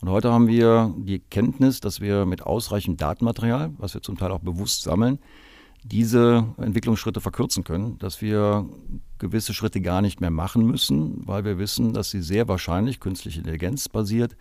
Und 0.00 0.10
heute 0.10 0.32
haben 0.32 0.48
wir 0.48 0.94
die 0.96 1.18
Kenntnis, 1.18 1.80
dass 1.80 2.00
wir 2.00 2.24
mit 2.24 2.42
ausreichend 2.42 3.00
Datenmaterial, 3.00 3.72
was 3.78 3.94
wir 3.94 4.02
zum 4.02 4.16
Teil 4.16 4.30
auch 4.30 4.40
bewusst 4.40 4.82
sammeln, 4.82 5.18
diese 5.84 6.44
Entwicklungsschritte 6.58 7.20
verkürzen 7.20 7.64
können, 7.64 7.98
dass 7.98 8.20
wir 8.20 8.66
gewisse 9.18 9.54
Schritte 9.54 9.80
gar 9.80 10.02
nicht 10.02 10.20
mehr 10.20 10.30
machen 10.30 10.66
müssen, 10.66 11.26
weil 11.26 11.44
wir 11.44 11.58
wissen, 11.58 11.92
dass 11.92 12.10
sie 12.10 12.20
sehr 12.20 12.48
wahrscheinlich 12.48 13.00
künstliche 13.00 13.38
Intelligenz 13.38 13.88
basiert 13.88 14.36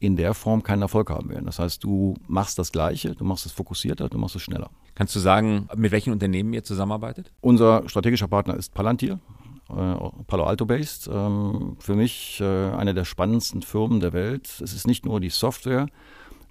in 0.00 0.16
der 0.16 0.32
Form 0.32 0.62
keinen 0.62 0.82
Erfolg 0.82 1.10
haben 1.10 1.28
werden. 1.28 1.44
Das 1.44 1.58
heißt, 1.58 1.84
du 1.84 2.14
machst 2.26 2.58
das 2.58 2.72
Gleiche, 2.72 3.14
du 3.14 3.24
machst 3.24 3.44
es 3.44 3.52
fokussierter, 3.52 4.08
du 4.08 4.18
machst 4.18 4.34
es 4.34 4.42
schneller. 4.42 4.70
Kannst 4.94 5.14
du 5.14 5.20
sagen, 5.20 5.68
mit 5.76 5.92
welchen 5.92 6.12
Unternehmen 6.12 6.52
ihr 6.54 6.64
zusammenarbeitet? 6.64 7.32
Unser 7.42 7.86
strategischer 7.86 8.28
Partner 8.28 8.56
ist 8.56 8.72
Palantir, 8.72 9.20
äh, 9.68 9.94
Palo 10.26 10.44
Alto 10.44 10.64
based. 10.64 11.08
Ähm, 11.12 11.76
für 11.78 11.94
mich 11.94 12.40
äh, 12.40 12.44
eine 12.44 12.94
der 12.94 13.04
spannendsten 13.04 13.62
Firmen 13.62 14.00
der 14.00 14.12
Welt. 14.14 14.48
Es 14.62 14.72
ist 14.72 14.86
nicht 14.86 15.04
nur 15.04 15.20
die 15.20 15.28
Software, 15.28 15.86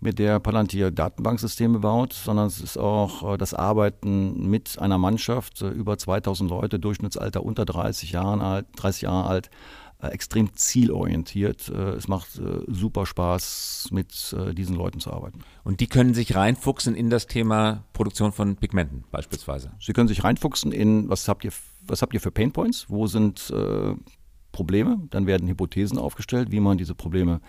mit 0.01 0.19
der 0.19 0.39
Palantir 0.39 0.91
Datenbanksysteme 0.91 1.79
baut, 1.79 2.13
sondern 2.13 2.47
es 2.47 2.61
ist 2.61 2.77
auch 2.77 3.33
äh, 3.33 3.37
das 3.37 3.53
Arbeiten 3.53 4.49
mit 4.49 4.79
einer 4.79 4.97
Mannschaft, 4.97 5.61
über 5.61 5.97
2000 5.97 6.49
Leute, 6.49 6.79
Durchschnittsalter 6.79 7.43
unter 7.43 7.65
30 7.65 8.11
Jahren 8.11 8.41
alt, 8.41 8.65
30 8.75 9.03
Jahre 9.03 9.27
alt, 9.27 9.49
äh, 10.01 10.07
extrem 10.07 10.53
zielorientiert. 10.53 11.67
Äh, 11.67 11.91
es 11.91 12.07
macht 12.07 12.39
äh, 12.39 12.61
super 12.67 13.05
Spaß, 13.05 13.89
mit 13.91 14.35
diesen 14.53 14.75
Leuten 14.75 14.99
zu 14.99 15.11
arbeiten. 15.11 15.41
Und 15.63 15.81
die 15.81 15.87
können 15.87 16.13
sich 16.13 16.35
reinfuchsen 16.35 16.95
in 16.95 17.09
das 17.09 17.27
Thema 17.27 17.83
Produktion 17.91 18.31
von 18.31 18.55
Pigmenten 18.55 19.03
beispielsweise? 19.11 19.71
Sie 19.79 19.93
können 19.93 20.07
sich 20.07 20.23
reinfuchsen 20.23 20.71
in, 20.71 21.09
was 21.09 21.27
habt 21.27 21.43
ihr, 21.43 21.51
was 21.81 22.01
habt 22.01 22.13
ihr 22.13 22.21
für 22.21 22.31
Painpoints? 22.31 22.85
Wo 22.89 23.07
sind 23.07 23.51
äh, 23.51 23.95
Probleme? 24.59 24.99
Dann 25.09 25.25
werden 25.25 25.47
Hypothesen 25.47 25.97
aufgestellt, 25.97 26.51
wie 26.51 26.59
man 26.59 26.77
diese 26.77 26.93
Probleme 26.93 27.39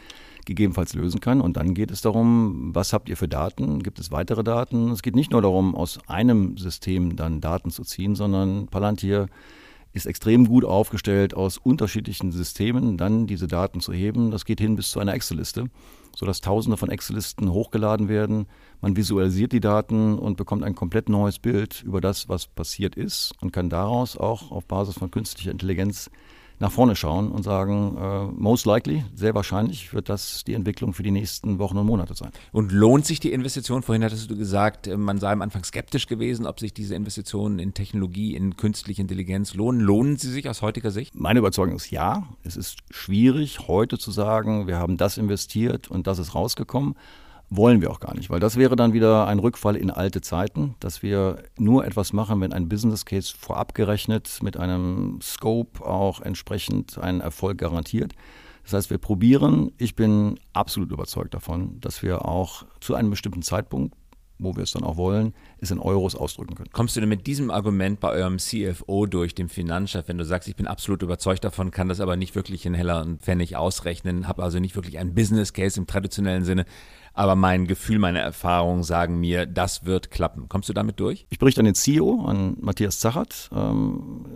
gegebenenfalls 0.46 0.94
lösen 0.94 1.18
kann. 1.18 1.40
Und 1.40 1.56
dann 1.56 1.74
geht 1.74 1.90
es 1.90 2.02
darum, 2.02 2.70
was 2.72 2.92
habt 2.92 3.08
ihr 3.08 3.16
für 3.16 3.26
Daten? 3.26 3.82
Gibt 3.82 3.98
es 3.98 4.12
weitere 4.12 4.44
Daten? 4.44 4.92
Es 4.92 5.02
geht 5.02 5.16
nicht 5.16 5.32
nur 5.32 5.42
darum, 5.42 5.74
aus 5.74 5.98
einem 6.06 6.56
System 6.56 7.16
dann 7.16 7.40
Daten 7.40 7.72
zu 7.72 7.82
ziehen, 7.82 8.14
sondern 8.14 8.68
Palantir 8.68 9.26
ist 9.92 10.06
extrem 10.06 10.46
gut 10.46 10.64
aufgestellt, 10.64 11.34
aus 11.34 11.58
unterschiedlichen 11.58 12.30
Systemen 12.30 12.96
dann 12.96 13.26
diese 13.26 13.48
Daten 13.48 13.80
zu 13.80 13.92
heben. 13.92 14.30
Das 14.30 14.44
geht 14.44 14.60
hin 14.60 14.76
bis 14.76 14.92
zu 14.92 15.00
einer 15.00 15.14
Excel-Liste, 15.14 15.64
sodass 16.14 16.40
Tausende 16.40 16.76
von 16.76 16.90
Excel-Listen 16.90 17.50
hochgeladen 17.50 18.08
werden. 18.08 18.46
Man 18.80 18.94
visualisiert 18.94 19.50
die 19.50 19.58
Daten 19.58 20.16
und 20.16 20.36
bekommt 20.36 20.62
ein 20.62 20.76
komplett 20.76 21.08
neues 21.08 21.40
Bild 21.40 21.82
über 21.82 22.00
das, 22.00 22.28
was 22.28 22.46
passiert 22.46 22.94
ist 22.94 23.32
und 23.40 23.52
kann 23.52 23.68
daraus 23.68 24.16
auch 24.16 24.52
auf 24.52 24.64
Basis 24.66 24.94
von 24.94 25.10
künstlicher 25.10 25.50
Intelligenz 25.50 26.08
nach 26.60 26.70
vorne 26.70 26.94
schauen 26.94 27.32
und 27.32 27.42
sagen, 27.42 27.96
äh, 27.96 28.26
most 28.38 28.66
likely, 28.66 29.02
sehr 29.14 29.34
wahrscheinlich 29.34 29.94
wird 29.94 30.10
das 30.10 30.44
die 30.44 30.52
Entwicklung 30.52 30.92
für 30.92 31.02
die 31.02 31.10
nächsten 31.10 31.58
Wochen 31.58 31.78
und 31.78 31.86
Monate 31.86 32.14
sein. 32.14 32.30
Und 32.52 32.70
lohnt 32.70 33.06
sich 33.06 33.18
die 33.18 33.32
Investition? 33.32 33.82
Vorhin 33.82 34.04
hattest 34.04 34.30
du 34.30 34.36
gesagt, 34.36 34.86
äh, 34.86 34.96
man 34.98 35.18
sei 35.18 35.32
am 35.32 35.40
Anfang 35.40 35.64
skeptisch 35.64 36.06
gewesen, 36.06 36.46
ob 36.46 36.60
sich 36.60 36.74
diese 36.74 36.94
Investitionen 36.94 37.58
in 37.58 37.72
Technologie, 37.72 38.36
in 38.36 38.58
künstliche 38.58 39.00
Intelligenz 39.00 39.54
lohnen. 39.54 39.80
Lohnen 39.80 40.18
sie 40.18 40.30
sich 40.30 40.48
aus 40.50 40.60
heutiger 40.60 40.90
Sicht? 40.90 41.14
Meine 41.14 41.38
Überzeugung 41.38 41.76
ist 41.76 41.90
ja. 41.90 42.28
Es 42.44 42.56
ist 42.56 42.80
schwierig, 42.90 43.66
heute 43.66 43.96
zu 43.96 44.10
sagen, 44.10 44.66
wir 44.66 44.76
haben 44.76 44.98
das 44.98 45.16
investiert 45.16 45.90
und 45.90 46.06
das 46.06 46.18
ist 46.18 46.34
rausgekommen 46.34 46.94
wollen 47.50 47.80
wir 47.80 47.90
auch 47.90 47.98
gar 47.98 48.14
nicht, 48.14 48.30
weil 48.30 48.40
das 48.40 48.56
wäre 48.56 48.76
dann 48.76 48.92
wieder 48.92 49.26
ein 49.26 49.40
Rückfall 49.40 49.76
in 49.76 49.90
alte 49.90 50.20
Zeiten, 50.20 50.76
dass 50.78 51.02
wir 51.02 51.42
nur 51.58 51.84
etwas 51.84 52.12
machen, 52.12 52.40
wenn 52.40 52.52
ein 52.52 52.68
Business 52.68 53.04
Case 53.04 53.34
vorab 53.36 53.74
gerechnet 53.74 54.38
mit 54.42 54.56
einem 54.56 55.18
Scope 55.20 55.84
auch 55.84 56.20
entsprechend 56.20 56.98
einen 56.98 57.20
Erfolg 57.20 57.58
garantiert. 57.58 58.14
Das 58.62 58.74
heißt, 58.74 58.90
wir 58.90 58.98
probieren, 58.98 59.72
ich 59.78 59.96
bin 59.96 60.38
absolut 60.52 60.92
überzeugt 60.92 61.34
davon, 61.34 61.80
dass 61.80 62.02
wir 62.02 62.24
auch 62.24 62.64
zu 62.80 62.94
einem 62.94 63.10
bestimmten 63.10 63.42
Zeitpunkt 63.42 63.96
wo 64.42 64.56
wir 64.56 64.62
es 64.62 64.72
dann 64.72 64.82
auch 64.82 64.96
wollen, 64.96 65.34
es 65.58 65.70
in 65.70 65.78
Euros 65.78 66.14
ausdrücken 66.14 66.54
können. 66.54 66.70
Kommst 66.72 66.96
du 66.96 67.00
denn 67.00 67.08
mit 67.08 67.26
diesem 67.26 67.50
Argument 67.50 68.00
bei 68.00 68.10
eurem 68.10 68.38
CFO 68.38 69.06
durch, 69.06 69.34
dem 69.34 69.48
Finanzchef, 69.48 70.08
wenn 70.08 70.18
du 70.18 70.24
sagst, 70.24 70.48
ich 70.48 70.56
bin 70.56 70.66
absolut 70.66 71.02
überzeugt 71.02 71.44
davon, 71.44 71.70
kann 71.70 71.88
das 71.88 72.00
aber 72.00 72.16
nicht 72.16 72.34
wirklich 72.34 72.66
in 72.66 72.74
Heller 72.74 73.02
und 73.02 73.22
Pfennig 73.22 73.56
ausrechnen, 73.56 74.26
habe 74.26 74.42
also 74.42 74.58
nicht 74.58 74.76
wirklich 74.76 74.98
einen 74.98 75.14
Business 75.14 75.52
Case 75.52 75.78
im 75.78 75.86
traditionellen 75.86 76.44
Sinne, 76.44 76.64
aber 77.14 77.34
mein 77.34 77.66
Gefühl, 77.66 77.98
meine 77.98 78.20
Erfahrungen 78.20 78.82
sagen 78.82 79.20
mir, 79.20 79.46
das 79.46 79.84
wird 79.84 80.10
klappen. 80.10 80.48
Kommst 80.48 80.68
du 80.68 80.72
damit 80.72 81.00
durch? 81.00 81.26
Ich 81.30 81.38
berichte 81.38 81.60
an 81.60 81.66
den 81.66 81.74
CEO, 81.74 82.24
an 82.26 82.56
Matthias 82.60 82.98
Zachat. 83.00 83.50
Ähm, 83.54 84.26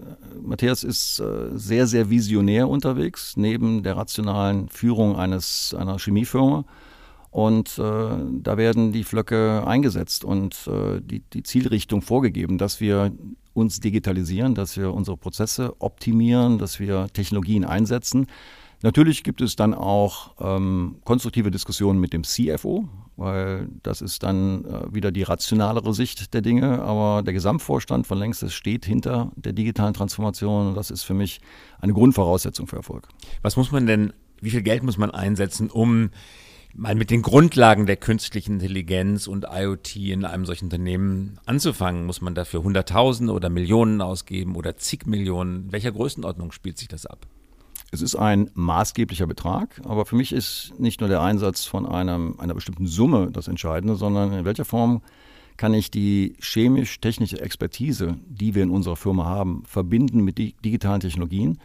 Matthias 0.43 0.85
ist 0.85 1.21
äh, 1.21 1.51
sehr, 1.53 1.87
sehr 1.87 2.11
visionär 2.11 2.69
unterwegs, 2.69 3.37
neben 3.37 3.83
der 3.83 3.97
rationalen 3.97 4.69
Führung 4.69 5.17
eines, 5.17 5.75
einer 5.79 5.99
Chemiefirma 5.99 6.65
und 7.35 7.81
äh, 7.81 7.83
da 7.83 8.57
werden 8.57 8.93
die 8.93 9.03
Flöcke 9.03 9.67
eingesetzt 9.67 10.25
und 10.25 10.69
äh, 10.69 11.01
die, 11.01 11.19
die 11.19 11.43
Zielrichtung 11.43 12.01
vorgegeben, 12.01 12.59
dass 12.59 12.81
wir 12.81 13.11
uns 13.55 13.81
digitalisieren, 13.81 14.55
dass 14.55 14.77
wir 14.77 14.95
unsere 14.95 15.17
Prozesse 15.17 15.75
optimieren, 15.81 16.59
dass 16.59 16.79
wir 16.79 17.09
Technologien 17.13 17.65
einsetzen. 17.65 18.29
Natürlich 18.85 19.25
gibt 19.25 19.41
es 19.41 19.57
dann 19.57 19.73
auch 19.73 20.35
ähm, 20.39 20.97
konstruktive 21.05 21.51
Diskussionen 21.51 21.99
mit 21.99 22.13
dem 22.13 22.23
CFO, 22.23 22.87
weil 23.17 23.67
das 23.83 24.03
ist 24.03 24.23
dann 24.23 24.67
äh, 24.67 24.95
wieder 24.95 25.11
die 25.11 25.23
rationalere 25.23 25.95
Sicht 25.95 26.35
der 26.35 26.43
Dinge. 26.43 26.83
Aber 26.83 27.23
der 27.23 27.33
Gesamtvorstand 27.33 28.07
von 28.07 28.19
längst 28.19 28.53
steht 28.53 28.85
hinter 28.85 29.33
der 29.37 29.55
digitalen 29.55 29.95
Transformation 29.95 30.69
und 30.69 30.75
das 30.75 30.91
ist 30.91 31.03
für 31.03 31.15
mich 31.15 31.41
eine 31.81 31.95
Grundvoraussetzung 31.95 32.67
für 32.67 32.77
Erfolg. 32.77 33.09
Was 33.41 33.57
muss 33.57 33.73
man 33.73 33.87
denn, 33.87 34.13
wie 34.43 34.51
viel 34.51 34.61
Geld 34.61 34.83
muss 34.83 34.99
man 34.99 35.11
einsetzen, 35.11 35.71
um 35.71 36.11
mal 36.75 36.95
mit 36.95 37.11
den 37.11 37.23
Grundlagen 37.23 37.87
der 37.87 37.97
künstlichen 37.97 38.61
Intelligenz 38.61 39.27
und 39.27 39.47
IoT 39.51 39.97
in 39.97 40.27
einem 40.27 40.45
solchen 40.45 40.67
Unternehmen 40.67 41.41
anzufangen? 41.47 42.05
Muss 42.05 42.21
man 42.21 42.35
dafür 42.35 42.63
Hunderttausende 42.63 43.33
oder 43.33 43.49
Millionen 43.49 44.03
ausgeben 44.03 44.55
oder 44.55 44.77
zig 44.77 45.07
Millionen? 45.07 45.69
In 45.69 45.73
welcher 45.73 45.93
Größenordnung 45.93 46.53
spielt 46.53 46.77
sich 46.77 46.89
das 46.89 47.07
ab? 47.07 47.27
Es 47.95 48.03
ist 48.03 48.17
ein 48.17 48.51
maßgeblicher 48.55 49.29
Betrag, 49.29 49.81
aber 49.85 50.05
für 50.05 50.17
mich 50.17 50.33
ist 50.33 50.75
nicht 50.79 50.99
nur 50.99 51.09
der 51.09 51.23
Einsatz 51.23 51.65
von 51.65 51.87
einem, 51.87 52.35
einer 52.41 52.53
bestimmten 52.53 52.89
Summe 52.89 53.31
das 53.31 53.47
Entscheidende, 53.47 53.95
sondern 53.95 54.33
in 54.33 54.45
welcher 54.45 54.65
Form 54.65 55.01
kann 55.57 55.73
ich 55.73 55.93
die 55.93 56.35
chemisch-technische 56.41 57.41
Expertise, 57.41 58.19
die 58.27 58.57
wir 58.57 58.65
in 58.65 58.71
unserer 58.71 58.97
Firma 58.97 59.27
haben, 59.27 59.63
verbinden 59.65 60.25
mit 60.25 60.39
digitalen 60.39 60.99
Technologien 60.99 61.61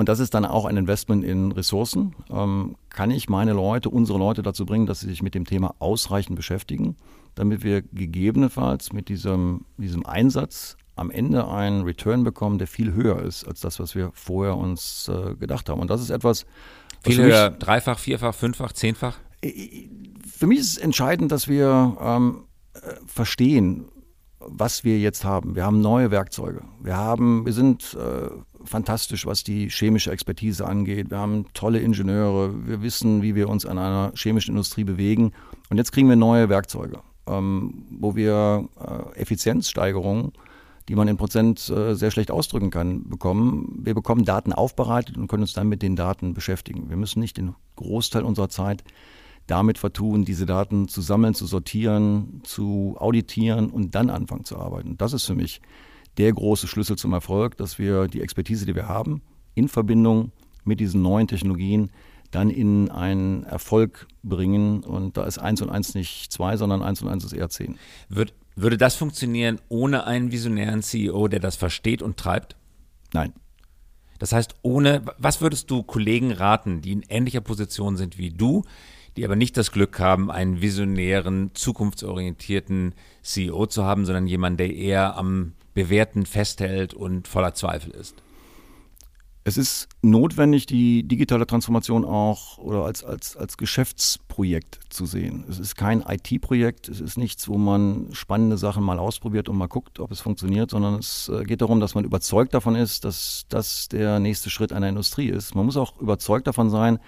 und 0.00 0.08
das 0.08 0.18
ist 0.18 0.32
dann 0.32 0.46
auch 0.46 0.64
ein 0.64 0.78
Investment 0.78 1.24
in 1.24 1.52
Ressourcen. 1.52 2.14
Ähm, 2.30 2.76
kann 2.88 3.10
ich 3.10 3.28
meine 3.28 3.52
Leute, 3.52 3.90
unsere 3.90 4.18
Leute 4.18 4.40
dazu 4.40 4.64
bringen, 4.64 4.86
dass 4.86 5.00
sie 5.00 5.08
sich 5.08 5.22
mit 5.22 5.34
dem 5.34 5.44
Thema 5.44 5.74
ausreichend 5.78 6.36
beschäftigen, 6.36 6.96
damit 7.34 7.64
wir 7.64 7.82
gegebenenfalls 7.82 8.94
mit 8.94 9.10
diesem, 9.10 9.66
diesem 9.76 10.06
Einsatz 10.06 10.78
am 11.00 11.10
Ende 11.10 11.48
einen 11.48 11.82
Return 11.82 12.24
bekommen, 12.24 12.58
der 12.58 12.66
viel 12.66 12.92
höher 12.92 13.22
ist 13.22 13.48
als 13.48 13.60
das, 13.60 13.80
was 13.80 13.94
wir 13.94 14.10
vorher 14.12 14.56
uns 14.56 15.08
äh, 15.08 15.34
gedacht 15.34 15.68
haben. 15.70 15.80
Und 15.80 15.88
das 15.88 16.02
ist 16.02 16.10
etwas. 16.10 16.44
Viel 17.02 17.22
höher, 17.22 17.50
dreifach, 17.50 17.98
vierfach, 17.98 18.34
fünffach, 18.34 18.72
zehnfach? 18.72 19.18
Für 19.42 20.46
mich 20.46 20.58
ist 20.58 20.72
es 20.72 20.78
entscheidend, 20.78 21.32
dass 21.32 21.48
wir 21.48 21.96
ähm, 21.98 22.44
äh, 22.74 22.78
verstehen, 23.06 23.86
was 24.40 24.84
wir 24.84 24.98
jetzt 24.98 25.24
haben. 25.24 25.56
Wir 25.56 25.64
haben 25.64 25.80
neue 25.80 26.10
Werkzeuge. 26.10 26.62
Wir 26.82 26.98
haben, 26.98 27.46
wir 27.46 27.54
sind 27.54 27.96
äh, 27.98 28.28
fantastisch, 28.64 29.24
was 29.24 29.42
die 29.42 29.70
chemische 29.70 30.10
Expertise 30.10 30.66
angeht. 30.66 31.10
Wir 31.10 31.18
haben 31.18 31.46
tolle 31.54 31.78
Ingenieure. 31.78 32.66
Wir 32.66 32.82
wissen, 32.82 33.22
wie 33.22 33.34
wir 33.34 33.48
uns 33.48 33.64
an 33.64 33.78
einer 33.78 34.12
chemischen 34.14 34.50
Industrie 34.50 34.84
bewegen. 34.84 35.32
Und 35.70 35.78
jetzt 35.78 35.92
kriegen 35.92 36.10
wir 36.10 36.16
neue 36.16 36.50
Werkzeuge, 36.50 37.00
ähm, 37.26 37.86
wo 37.90 38.16
wir 38.16 38.68
äh, 38.78 39.18
Effizienzsteigerungen, 39.18 40.32
die 40.90 40.96
man 40.96 41.06
in 41.06 41.16
Prozent 41.16 41.70
äh, 41.70 41.94
sehr 41.94 42.10
schlecht 42.10 42.32
ausdrücken 42.32 42.70
kann, 42.70 43.08
bekommen. 43.08 43.78
Wir 43.80 43.94
bekommen 43.94 44.24
Daten 44.24 44.52
aufbereitet 44.52 45.16
und 45.16 45.28
können 45.28 45.44
uns 45.44 45.52
dann 45.52 45.68
mit 45.68 45.82
den 45.82 45.94
Daten 45.94 46.34
beschäftigen. 46.34 46.90
Wir 46.90 46.96
müssen 46.96 47.20
nicht 47.20 47.36
den 47.36 47.54
Großteil 47.76 48.24
unserer 48.24 48.48
Zeit 48.48 48.82
damit 49.46 49.78
vertun, 49.78 50.24
diese 50.24 50.46
Daten 50.46 50.88
zu 50.88 51.00
sammeln, 51.00 51.34
zu 51.34 51.46
sortieren, 51.46 52.40
zu 52.42 52.96
auditieren 52.98 53.70
und 53.70 53.94
dann 53.94 54.10
anfangen 54.10 54.44
zu 54.44 54.58
arbeiten. 54.58 54.98
Das 54.98 55.12
ist 55.12 55.26
für 55.26 55.36
mich 55.36 55.60
der 56.18 56.32
große 56.32 56.66
Schlüssel 56.66 56.98
zum 56.98 57.12
Erfolg, 57.12 57.56
dass 57.56 57.78
wir 57.78 58.08
die 58.08 58.20
Expertise, 58.20 58.66
die 58.66 58.74
wir 58.74 58.88
haben, 58.88 59.22
in 59.54 59.68
Verbindung 59.68 60.32
mit 60.64 60.80
diesen 60.80 61.02
neuen 61.02 61.28
Technologien 61.28 61.92
dann 62.30 62.50
in 62.50 62.90
einen 62.90 63.44
Erfolg 63.44 64.06
bringen. 64.22 64.84
Und 64.84 65.16
da 65.16 65.24
ist 65.24 65.38
eins 65.38 65.62
und 65.62 65.70
eins 65.70 65.94
nicht 65.94 66.32
zwei, 66.32 66.56
sondern 66.56 66.82
eins 66.82 67.02
und 67.02 67.08
eins 67.08 67.24
ist 67.24 67.32
eher 67.32 67.48
zehn. 67.48 67.78
Würde, 68.08 68.32
würde 68.56 68.78
das 68.78 68.94
funktionieren 68.94 69.60
ohne 69.68 70.06
einen 70.06 70.32
visionären 70.32 70.82
CEO, 70.82 71.28
der 71.28 71.40
das 71.40 71.56
versteht 71.56 72.02
und 72.02 72.16
treibt? 72.16 72.56
Nein. 73.12 73.32
Das 74.18 74.32
heißt, 74.32 74.54
ohne, 74.62 75.02
was 75.18 75.40
würdest 75.40 75.70
du 75.70 75.82
Kollegen 75.82 76.30
raten, 76.30 76.82
die 76.82 76.92
in 76.92 77.02
ähnlicher 77.08 77.40
Position 77.40 77.96
sind 77.96 78.18
wie 78.18 78.30
du, 78.30 78.64
die 79.16 79.24
aber 79.24 79.34
nicht 79.34 79.56
das 79.56 79.72
Glück 79.72 79.98
haben, 79.98 80.30
einen 80.30 80.60
visionären, 80.60 81.50
zukunftsorientierten 81.54 82.94
CEO 83.22 83.66
zu 83.66 83.84
haben, 83.84 84.04
sondern 84.04 84.26
jemanden, 84.26 84.58
der 84.58 84.74
eher 84.74 85.16
am 85.16 85.54
Bewährten 85.74 86.26
festhält 86.26 86.94
und 86.94 87.28
voller 87.28 87.54
Zweifel 87.54 87.92
ist? 87.92 88.14
Es 89.42 89.56
ist 89.56 89.88
notwendig, 90.02 90.66
die 90.66 91.02
digitale 91.02 91.46
Transformation 91.46 92.04
auch 92.04 92.58
oder 92.58 92.84
als, 92.84 93.02
als, 93.02 93.38
als 93.38 93.56
Geschäftsprojekt 93.56 94.80
zu 94.90 95.06
sehen. 95.06 95.44
Es 95.48 95.58
ist 95.58 95.76
kein 95.76 96.02
IT-Projekt, 96.02 96.88
es 96.90 97.00
ist 97.00 97.16
nichts, 97.16 97.48
wo 97.48 97.56
man 97.56 98.08
spannende 98.12 98.58
Sachen 98.58 98.84
mal 98.84 98.98
ausprobiert 98.98 99.48
und 99.48 99.56
mal 99.56 99.66
guckt, 99.66 99.98
ob 99.98 100.10
es 100.10 100.20
funktioniert, 100.20 100.70
sondern 100.70 100.94
es 100.94 101.30
äh, 101.30 101.44
geht 101.44 101.62
darum, 101.62 101.80
dass 101.80 101.94
man 101.94 102.04
überzeugt 102.04 102.52
davon 102.52 102.74
ist, 102.74 103.06
dass 103.06 103.46
das 103.48 103.88
der 103.88 104.18
nächste 104.18 104.50
Schritt 104.50 104.74
einer 104.74 104.90
Industrie 104.90 105.30
ist. 105.30 105.54
Man 105.54 105.64
muss 105.64 105.78
auch 105.78 105.98
überzeugt 105.98 106.46
davon 106.46 106.68
sein, 106.68 106.98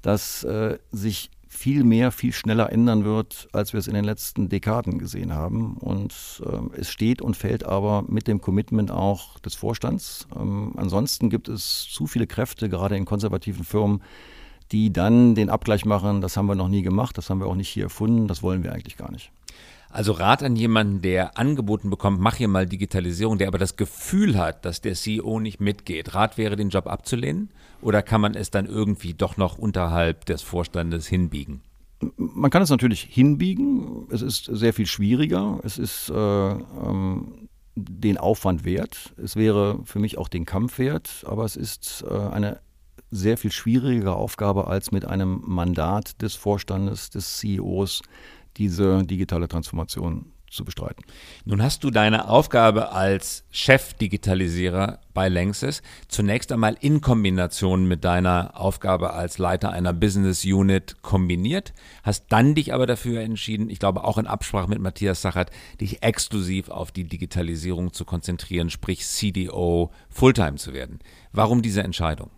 dass 0.00 0.42
äh, 0.44 0.78
sich 0.90 1.30
viel 1.54 1.84
mehr, 1.84 2.10
viel 2.10 2.32
schneller 2.32 2.72
ändern 2.72 3.04
wird, 3.04 3.48
als 3.52 3.72
wir 3.72 3.78
es 3.78 3.86
in 3.86 3.94
den 3.94 4.04
letzten 4.04 4.48
Dekaden 4.48 4.98
gesehen 4.98 5.32
haben. 5.32 5.76
Und 5.78 6.42
ähm, 6.44 6.70
es 6.76 6.90
steht 6.90 7.22
und 7.22 7.36
fällt 7.36 7.64
aber 7.64 8.04
mit 8.08 8.26
dem 8.26 8.40
Commitment 8.40 8.90
auch 8.90 9.38
des 9.38 9.54
Vorstands. 9.54 10.26
Ähm, 10.38 10.72
ansonsten 10.76 11.30
gibt 11.30 11.48
es 11.48 11.88
zu 11.90 12.06
viele 12.06 12.26
Kräfte, 12.26 12.68
gerade 12.68 12.96
in 12.96 13.04
konservativen 13.04 13.64
Firmen, 13.64 14.02
die 14.72 14.92
dann 14.92 15.34
den 15.34 15.48
Abgleich 15.48 15.84
machen, 15.84 16.20
das 16.20 16.36
haben 16.36 16.46
wir 16.46 16.54
noch 16.54 16.68
nie 16.68 16.82
gemacht, 16.82 17.16
das 17.16 17.30
haben 17.30 17.38
wir 17.40 17.46
auch 17.46 17.54
nicht 17.54 17.68
hier 17.68 17.84
erfunden, 17.84 18.26
das 18.26 18.42
wollen 18.42 18.64
wir 18.64 18.72
eigentlich 18.72 18.96
gar 18.96 19.10
nicht. 19.12 19.30
Also 19.94 20.10
Rat 20.10 20.42
an 20.42 20.56
jemanden, 20.56 21.02
der 21.02 21.38
angeboten 21.38 21.88
bekommt, 21.88 22.18
mach 22.18 22.34
hier 22.34 22.48
mal 22.48 22.66
Digitalisierung, 22.66 23.38
der 23.38 23.46
aber 23.46 23.58
das 23.58 23.76
Gefühl 23.76 24.36
hat, 24.36 24.64
dass 24.64 24.80
der 24.80 24.94
CEO 24.94 25.38
nicht 25.38 25.60
mitgeht. 25.60 26.16
Rat 26.16 26.36
wäre, 26.36 26.56
den 26.56 26.70
Job 26.70 26.88
abzulehnen? 26.88 27.50
Oder 27.80 28.02
kann 28.02 28.20
man 28.20 28.34
es 28.34 28.50
dann 28.50 28.66
irgendwie 28.66 29.14
doch 29.14 29.36
noch 29.36 29.56
unterhalb 29.56 30.24
des 30.24 30.42
Vorstandes 30.42 31.06
hinbiegen? 31.06 31.60
Man 32.16 32.50
kann 32.50 32.62
es 32.62 32.70
natürlich 32.70 33.02
hinbiegen. 33.02 34.08
Es 34.10 34.20
ist 34.20 34.46
sehr 34.46 34.72
viel 34.72 34.86
schwieriger. 34.86 35.60
Es 35.62 35.78
ist 35.78 36.10
äh, 36.10 36.14
ähm, 36.14 37.48
den 37.76 38.18
Aufwand 38.18 38.64
wert. 38.64 39.14
Es 39.16 39.36
wäre 39.36 39.78
für 39.84 40.00
mich 40.00 40.18
auch 40.18 40.26
den 40.26 40.44
Kampf 40.44 40.80
wert. 40.80 41.22
Aber 41.24 41.44
es 41.44 41.54
ist 41.54 42.04
äh, 42.10 42.12
eine 42.12 42.58
sehr 43.12 43.38
viel 43.38 43.52
schwierigere 43.52 44.16
Aufgabe 44.16 44.66
als 44.66 44.90
mit 44.90 45.04
einem 45.04 45.40
Mandat 45.46 46.20
des 46.20 46.34
Vorstandes, 46.34 47.10
des 47.10 47.38
CEOs 47.38 48.02
diese 48.56 49.04
digitale 49.04 49.48
Transformation 49.48 50.32
zu 50.54 50.64
bestreiten. 50.64 51.04
Nun 51.44 51.62
hast 51.62 51.84
du 51.84 51.90
deine 51.90 52.28
Aufgabe 52.28 52.92
als 52.92 53.44
Chefdigitalisierer 53.50 55.00
bei 55.12 55.28
Lanxess 55.28 55.82
zunächst 56.08 56.52
einmal 56.52 56.76
in 56.80 57.00
Kombination 57.00 57.86
mit 57.86 58.04
deiner 58.04 58.52
Aufgabe 58.54 59.12
als 59.12 59.38
Leiter 59.38 59.70
einer 59.70 59.92
Business 59.92 60.44
Unit 60.44 61.02
kombiniert, 61.02 61.72
hast 62.02 62.26
dann 62.30 62.54
dich 62.54 62.72
aber 62.72 62.86
dafür 62.86 63.20
entschieden, 63.20 63.68
ich 63.68 63.78
glaube 63.78 64.04
auch 64.04 64.18
in 64.18 64.26
Absprache 64.26 64.68
mit 64.68 64.80
Matthias 64.80 65.22
Sachert, 65.22 65.50
dich 65.80 66.02
exklusiv 66.02 66.68
auf 66.68 66.92
die 66.92 67.04
Digitalisierung 67.04 67.92
zu 67.92 68.04
konzentrieren, 68.04 68.70
sprich 68.70 69.04
CDO 69.04 69.90
Fulltime 70.08 70.56
zu 70.56 70.72
werden. 70.72 71.00
Warum 71.32 71.62
diese 71.62 71.82
Entscheidung? 71.82 72.30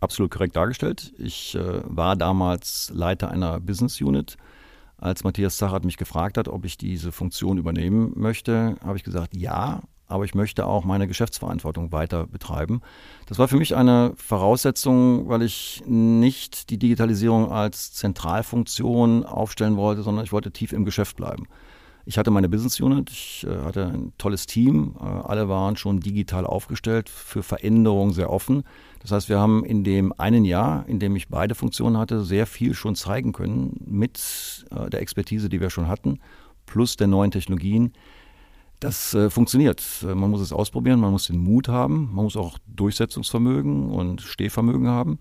Absolut 0.00 0.32
korrekt 0.32 0.56
dargestellt. 0.56 1.12
Ich 1.18 1.54
äh, 1.54 1.80
war 1.84 2.16
damals 2.16 2.90
Leiter 2.92 3.30
einer 3.30 3.60
Business 3.60 4.00
Unit 4.00 4.36
als 5.02 5.24
Matthias 5.24 5.56
Zachardt 5.56 5.84
mich 5.84 5.96
gefragt 5.96 6.38
hat, 6.38 6.48
ob 6.48 6.64
ich 6.64 6.78
diese 6.78 7.10
Funktion 7.10 7.58
übernehmen 7.58 8.12
möchte, 8.14 8.76
habe 8.84 8.96
ich 8.96 9.02
gesagt, 9.02 9.36
ja, 9.36 9.82
aber 10.06 10.24
ich 10.24 10.34
möchte 10.34 10.66
auch 10.66 10.84
meine 10.84 11.08
Geschäftsverantwortung 11.08 11.90
weiter 11.90 12.26
betreiben. 12.26 12.82
Das 13.26 13.38
war 13.38 13.48
für 13.48 13.56
mich 13.56 13.74
eine 13.74 14.12
Voraussetzung, 14.16 15.28
weil 15.28 15.42
ich 15.42 15.82
nicht 15.86 16.70
die 16.70 16.78
Digitalisierung 16.78 17.50
als 17.50 17.94
Zentralfunktion 17.94 19.24
aufstellen 19.24 19.76
wollte, 19.76 20.02
sondern 20.02 20.24
ich 20.24 20.32
wollte 20.32 20.52
tief 20.52 20.72
im 20.72 20.84
Geschäft 20.84 21.16
bleiben. 21.16 21.48
Ich 22.04 22.18
hatte 22.18 22.30
meine 22.30 22.48
Business 22.48 22.80
Unit, 22.80 23.10
ich 23.10 23.46
äh, 23.48 23.62
hatte 23.62 23.86
ein 23.86 24.12
tolles 24.18 24.46
Team, 24.46 24.96
äh, 24.98 25.04
alle 25.04 25.48
waren 25.48 25.76
schon 25.76 26.00
digital 26.00 26.44
aufgestellt, 26.44 27.08
für 27.08 27.42
Veränderungen 27.42 28.12
sehr 28.12 28.30
offen. 28.30 28.64
Das 29.00 29.12
heißt, 29.12 29.28
wir 29.28 29.38
haben 29.38 29.64
in 29.64 29.84
dem 29.84 30.12
einen 30.18 30.44
Jahr, 30.44 30.84
in 30.88 30.98
dem 30.98 31.14
ich 31.14 31.28
beide 31.28 31.54
Funktionen 31.54 31.96
hatte, 31.96 32.24
sehr 32.24 32.46
viel 32.46 32.74
schon 32.74 32.96
zeigen 32.96 33.32
können 33.32 33.76
mit 33.86 34.66
äh, 34.70 34.90
der 34.90 35.00
Expertise, 35.00 35.48
die 35.48 35.60
wir 35.60 35.70
schon 35.70 35.86
hatten, 35.86 36.18
plus 36.66 36.96
der 36.96 37.06
neuen 37.06 37.30
Technologien. 37.30 37.92
Das 38.80 39.16
funktioniert. 39.28 39.80
Man 40.02 40.28
muss 40.28 40.40
es 40.40 40.52
ausprobieren, 40.52 40.98
man 40.98 41.12
muss 41.12 41.28
den 41.28 41.38
Mut 41.38 41.68
haben, 41.68 42.10
man 42.12 42.24
muss 42.24 42.36
auch 42.36 42.58
Durchsetzungsvermögen 42.66 43.88
und 43.90 44.22
Stehvermögen 44.22 44.88
haben. 44.88 45.20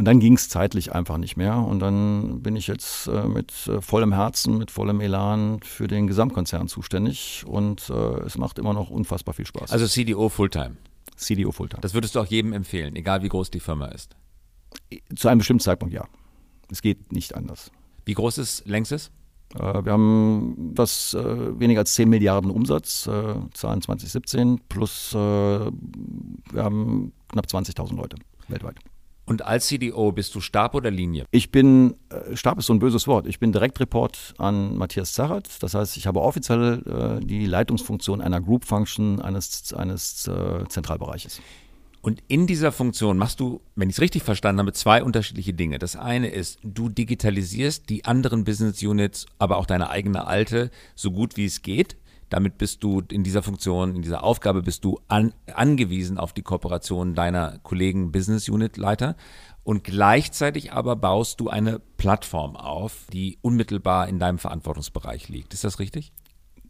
Und 0.00 0.06
dann 0.06 0.18
ging 0.18 0.32
es 0.32 0.48
zeitlich 0.48 0.94
einfach 0.94 1.18
nicht 1.18 1.36
mehr. 1.36 1.58
Und 1.58 1.80
dann 1.80 2.40
bin 2.40 2.56
ich 2.56 2.68
jetzt 2.68 3.06
äh, 3.06 3.28
mit 3.28 3.52
äh, 3.66 3.82
vollem 3.82 4.14
Herzen, 4.14 4.56
mit 4.56 4.70
vollem 4.70 4.98
Elan 5.02 5.60
für 5.62 5.88
den 5.88 6.06
Gesamtkonzern 6.06 6.68
zuständig. 6.68 7.44
Und 7.46 7.90
äh, 7.90 8.20
es 8.22 8.38
macht 8.38 8.58
immer 8.58 8.72
noch 8.72 8.88
unfassbar 8.88 9.34
viel 9.34 9.44
Spaß. 9.44 9.70
Also 9.70 9.86
CDO 9.86 10.30
Fulltime. 10.30 10.78
CDO 11.16 11.52
Fulltime. 11.52 11.82
Das 11.82 11.92
würdest 11.92 12.14
du 12.14 12.20
auch 12.20 12.24
jedem 12.24 12.54
empfehlen, 12.54 12.96
egal 12.96 13.22
wie 13.22 13.28
groß 13.28 13.50
die 13.50 13.60
Firma 13.60 13.88
ist. 13.88 14.16
Zu 15.16 15.28
einem 15.28 15.40
bestimmten 15.40 15.60
Zeitpunkt 15.60 15.92
ja. 15.92 16.06
Es 16.70 16.80
geht 16.80 17.12
nicht 17.12 17.34
anders. 17.34 17.70
Wie 18.06 18.14
groß 18.14 18.38
ist 18.38 18.66
Längstes? 18.66 19.10
Äh, 19.54 19.84
wir 19.84 19.92
haben 19.92 20.70
das 20.72 21.12
äh, 21.12 21.60
weniger 21.60 21.80
als 21.80 21.92
10 21.92 22.08
Milliarden 22.08 22.50
Umsatz, 22.50 23.06
äh, 23.06 23.34
Zahlen 23.52 23.82
2017, 23.82 24.62
plus 24.66 25.12
äh, 25.12 25.18
wir 25.18 25.70
haben 26.56 27.12
knapp 27.28 27.44
20.000 27.44 27.96
Leute 27.96 28.16
weltweit. 28.48 28.76
Und 29.30 29.46
als 29.46 29.68
CDO 29.68 30.10
bist 30.10 30.34
du 30.34 30.40
Stab 30.40 30.74
oder 30.74 30.90
Linie? 30.90 31.24
Ich 31.30 31.52
bin, 31.52 31.94
äh, 32.08 32.34
Stab 32.34 32.58
ist 32.58 32.66
so 32.66 32.72
ein 32.72 32.80
böses 32.80 33.06
Wort, 33.06 33.28
ich 33.28 33.38
bin 33.38 33.52
Direktreport 33.52 34.34
an 34.38 34.76
Matthias 34.76 35.12
Zarat. 35.12 35.48
Das 35.60 35.72
heißt, 35.72 35.96
ich 35.96 36.08
habe 36.08 36.20
offiziell 36.20 36.82
äh, 37.20 37.24
die 37.24 37.46
Leitungsfunktion 37.46 38.20
einer 38.20 38.40
Group 38.40 38.64
Function 38.64 39.22
eines, 39.22 39.72
eines 39.72 40.26
äh, 40.26 40.66
Zentralbereiches. 40.66 41.40
Und 42.02 42.24
in 42.26 42.48
dieser 42.48 42.72
Funktion 42.72 43.18
machst 43.18 43.38
du, 43.38 43.60
wenn 43.76 43.88
ich 43.88 43.96
es 43.96 44.00
richtig 44.00 44.24
verstanden 44.24 44.62
habe, 44.62 44.72
zwei 44.72 45.04
unterschiedliche 45.04 45.52
Dinge. 45.52 45.78
Das 45.78 45.94
eine 45.94 46.28
ist, 46.30 46.58
du 46.64 46.88
digitalisierst 46.88 47.88
die 47.88 48.06
anderen 48.06 48.42
Business 48.42 48.82
Units, 48.82 49.26
aber 49.38 49.58
auch 49.58 49.66
deine 49.66 49.90
eigene 49.90 50.26
alte, 50.26 50.72
so 50.96 51.12
gut 51.12 51.36
wie 51.36 51.44
es 51.44 51.62
geht. 51.62 51.94
Damit 52.30 52.58
bist 52.58 52.82
du 52.82 53.02
in 53.10 53.24
dieser 53.24 53.42
Funktion, 53.42 53.96
in 53.96 54.02
dieser 54.02 54.22
Aufgabe 54.22 54.62
bist 54.62 54.84
du 54.84 54.98
an, 55.08 55.34
angewiesen 55.52 56.16
auf 56.16 56.32
die 56.32 56.42
Kooperation 56.42 57.14
deiner 57.14 57.58
Kollegen 57.58 58.12
Business 58.12 58.48
Unit 58.48 58.76
Leiter. 58.76 59.16
Und 59.64 59.84
gleichzeitig 59.84 60.72
aber 60.72 60.96
baust 60.96 61.40
du 61.40 61.48
eine 61.48 61.80
Plattform 61.98 62.56
auf, 62.56 63.06
die 63.12 63.38
unmittelbar 63.42 64.08
in 64.08 64.18
deinem 64.18 64.38
Verantwortungsbereich 64.38 65.28
liegt. 65.28 65.52
Ist 65.52 65.64
das 65.64 65.78
richtig? 65.78 66.12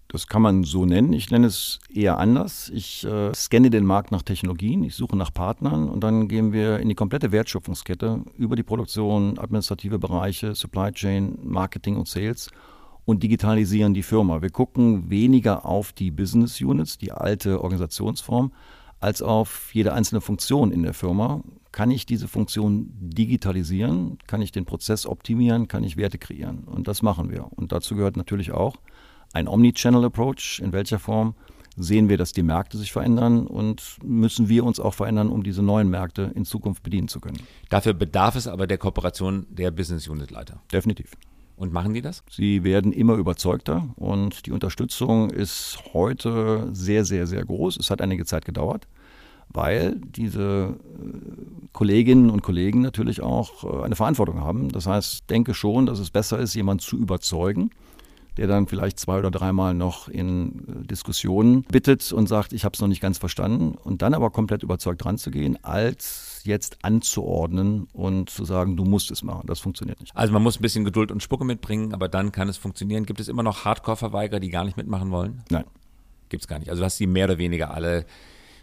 Das 0.08 0.26
kann 0.26 0.42
man 0.42 0.64
so 0.64 0.86
nennen. 0.86 1.12
Ich 1.12 1.30
nenne 1.30 1.46
es 1.46 1.78
eher 1.88 2.18
anders. 2.18 2.68
Ich 2.74 3.04
äh, 3.04 3.32
scanne 3.32 3.70
den 3.70 3.84
Markt 3.84 4.10
nach 4.10 4.22
Technologien, 4.22 4.82
ich 4.82 4.96
suche 4.96 5.16
nach 5.16 5.32
Partnern 5.32 5.88
und 5.88 6.00
dann 6.02 6.26
gehen 6.26 6.52
wir 6.52 6.80
in 6.80 6.88
die 6.88 6.96
komplette 6.96 7.30
Wertschöpfungskette 7.30 8.24
über 8.36 8.56
die 8.56 8.64
Produktion, 8.64 9.38
administrative 9.38 10.00
Bereiche, 10.00 10.56
Supply 10.56 10.90
Chain, 10.90 11.38
Marketing 11.44 11.96
und 11.96 12.08
Sales 12.08 12.50
und 13.10 13.24
digitalisieren 13.24 13.92
die 13.92 14.04
Firma. 14.04 14.40
Wir 14.40 14.50
gucken 14.50 15.10
weniger 15.10 15.66
auf 15.66 15.92
die 15.92 16.12
Business 16.12 16.60
Units, 16.60 16.96
die 16.96 17.10
alte 17.10 17.60
Organisationsform, 17.60 18.52
als 19.00 19.20
auf 19.20 19.74
jede 19.74 19.92
einzelne 19.94 20.20
Funktion 20.20 20.70
in 20.70 20.84
der 20.84 20.94
Firma. 20.94 21.42
Kann 21.72 21.90
ich 21.90 22.06
diese 22.06 22.28
Funktion 22.28 22.90
digitalisieren? 23.00 24.18
Kann 24.28 24.42
ich 24.42 24.52
den 24.52 24.64
Prozess 24.64 25.06
optimieren? 25.06 25.66
Kann 25.66 25.82
ich 25.82 25.96
Werte 25.96 26.18
kreieren? 26.18 26.64
Und 26.64 26.86
das 26.86 27.02
machen 27.02 27.30
wir. 27.30 27.48
Und 27.56 27.72
dazu 27.72 27.96
gehört 27.96 28.16
natürlich 28.16 28.52
auch 28.52 28.76
ein 29.32 29.48
Omnichannel 29.48 30.04
Approach. 30.04 30.60
In 30.62 30.72
welcher 30.72 31.00
Form 31.00 31.34
sehen 31.76 32.08
wir, 32.08 32.16
dass 32.16 32.32
die 32.32 32.44
Märkte 32.44 32.78
sich 32.78 32.92
verändern 32.92 33.46
und 33.46 33.96
müssen 34.04 34.48
wir 34.48 34.64
uns 34.64 34.78
auch 34.78 34.94
verändern, 34.94 35.30
um 35.30 35.42
diese 35.42 35.62
neuen 35.64 35.90
Märkte 35.90 36.30
in 36.36 36.44
Zukunft 36.44 36.84
bedienen 36.84 37.08
zu 37.08 37.18
können. 37.20 37.40
Dafür 37.70 37.92
bedarf 37.92 38.36
es 38.36 38.46
aber 38.46 38.68
der 38.68 38.78
Kooperation 38.78 39.46
der 39.50 39.72
Business 39.72 40.06
Unit 40.06 40.30
Leiter. 40.30 40.62
Definitiv. 40.72 41.16
Und 41.60 41.74
machen 41.74 41.92
die 41.92 42.00
das? 42.00 42.22
Sie 42.30 42.64
werden 42.64 42.90
immer 42.90 43.16
überzeugter 43.16 43.90
und 43.96 44.46
die 44.46 44.50
Unterstützung 44.50 45.28
ist 45.28 45.78
heute 45.92 46.70
sehr, 46.72 47.04
sehr, 47.04 47.26
sehr 47.26 47.44
groß. 47.44 47.76
Es 47.76 47.90
hat 47.90 48.00
einige 48.00 48.24
Zeit 48.24 48.46
gedauert, 48.46 48.88
weil 49.50 49.96
diese 49.96 50.78
äh, 50.78 51.68
Kolleginnen 51.74 52.30
und 52.30 52.40
Kollegen 52.40 52.80
natürlich 52.80 53.20
auch 53.20 53.62
äh, 53.64 53.84
eine 53.84 53.94
Verantwortung 53.94 54.40
haben. 54.40 54.70
Das 54.70 54.86
heißt, 54.86 55.28
denke 55.28 55.52
schon, 55.52 55.84
dass 55.84 55.98
es 55.98 56.10
besser 56.10 56.38
ist, 56.38 56.54
jemanden 56.54 56.80
zu 56.80 56.96
überzeugen, 56.96 57.68
der 58.38 58.46
dann 58.46 58.66
vielleicht 58.66 58.98
zwei 58.98 59.18
oder 59.18 59.30
dreimal 59.30 59.74
noch 59.74 60.08
in 60.08 60.66
äh, 60.66 60.86
Diskussionen 60.86 61.64
bittet 61.64 62.10
und 62.10 62.26
sagt, 62.26 62.54
ich 62.54 62.64
habe 62.64 62.72
es 62.72 62.80
noch 62.80 62.88
nicht 62.88 63.02
ganz 63.02 63.18
verstanden 63.18 63.74
und 63.84 64.00
dann 64.00 64.14
aber 64.14 64.30
komplett 64.30 64.62
überzeugt 64.62 65.04
dran 65.04 65.18
zu 65.18 65.30
jetzt 66.46 66.84
anzuordnen 66.84 67.88
und 67.92 68.30
zu 68.30 68.44
sagen, 68.44 68.76
du 68.76 68.84
musst 68.84 69.10
es 69.10 69.22
machen. 69.22 69.46
Das 69.46 69.60
funktioniert 69.60 70.00
nicht. 70.00 70.16
Also 70.16 70.32
man 70.32 70.42
muss 70.42 70.58
ein 70.58 70.62
bisschen 70.62 70.84
Geduld 70.84 71.10
und 71.10 71.22
Spucke 71.22 71.44
mitbringen, 71.44 71.94
aber 71.94 72.08
dann 72.08 72.32
kann 72.32 72.48
es 72.48 72.56
funktionieren. 72.56 73.06
Gibt 73.06 73.20
es 73.20 73.28
immer 73.28 73.42
noch 73.42 73.64
Hardcore-Verweigerer, 73.64 74.40
die 74.40 74.50
gar 74.50 74.64
nicht 74.64 74.76
mitmachen 74.76 75.10
wollen? 75.10 75.42
Nein. 75.50 75.64
Gibt 76.28 76.42
es 76.42 76.48
gar 76.48 76.58
nicht. 76.58 76.70
Also 76.70 76.80
du 76.80 76.86
hast 76.86 76.96
sie 76.96 77.06
mehr 77.06 77.26
oder 77.26 77.38
weniger 77.38 77.72
alle 77.74 78.06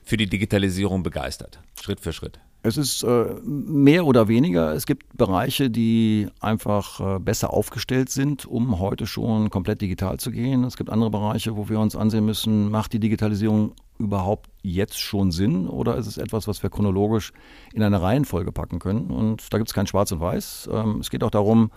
für 0.04 0.18
die 0.18 0.28
Digitalisierung 0.28 1.04
begeistert, 1.04 1.60
Schritt 1.82 2.00
für 2.00 2.14
Schritt. 2.14 2.40
Es 2.64 2.76
ist 2.76 3.04
äh, 3.04 3.36
mehr 3.44 4.06
oder 4.06 4.28
weniger. 4.28 4.74
Es 4.74 4.86
gibt 4.86 5.18
Bereiche, 5.18 5.70
die 5.70 6.28
einfach 6.40 7.00
äh, 7.00 7.20
besser 7.20 7.54
aufgestellt 7.54 8.10
sind, 8.10 8.46
um 8.46 8.80
heute 8.80 9.06
schon 9.06 9.50
komplett 9.50 9.82
digital 9.82 10.18
zu 10.18 10.32
gehen. 10.32 10.64
Es 10.64 10.76
gibt 10.76 10.90
andere 10.90 11.10
Bereiche, 11.10 11.56
wo 11.56 11.70
wir 11.70 11.80
uns 11.80 11.96
ansehen 11.96 12.26
müssen, 12.26 12.70
macht 12.70 12.94
die 12.94 13.00
Digitalisierung 13.00 13.74
überhaupt 14.00 14.50
jetzt 14.62 15.00
schon 15.00 15.32
Sinn 15.32 15.68
oder 15.68 15.96
ist 15.96 16.08
es 16.08 16.18
etwas, 16.18 16.48
was 16.48 16.62
wir 16.64 16.70
chronologisch 16.70 17.34
in 17.74 17.84
eine 17.84 18.02
Reihenfolge 18.02 18.52
packen 18.52 18.80
können? 18.80 19.12
Und 19.12 19.54
da 19.54 19.58
gibt 19.58 19.70
es 19.70 19.74
kein 19.74 19.88
Schwarz 19.88 20.12
und 20.12 20.20
Weiß. 20.20 20.70
Ähm, 20.72 21.00
es 21.00 21.10
geht 21.10 21.24
auch 21.24 21.32
darum, 21.32 21.72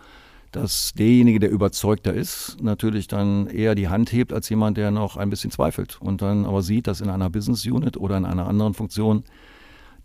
dass 0.52 0.92
derjenige, 0.94 1.38
der 1.38 1.50
überzeugter 1.50 2.12
ist, 2.12 2.56
natürlich 2.61 3.06
dann 3.06 3.46
eher 3.46 3.74
die 3.74 3.88
Hand 3.88 4.12
hebt 4.12 4.33
als 4.33 4.48
jemand, 4.48 4.76
der 4.76 4.90
noch 4.90 5.16
ein 5.16 5.30
bisschen 5.30 5.50
zweifelt 5.50 5.98
und 6.00 6.22
dann 6.22 6.44
aber 6.44 6.62
sieht, 6.62 6.87
dass 6.87 7.00
in 7.00 7.09
einer 7.09 7.30
Business 7.30 7.64
Unit 7.64 7.96
oder 7.96 8.16
in 8.16 8.24
einer 8.24 8.48
anderen 8.48 8.74
Funktion 8.74 9.22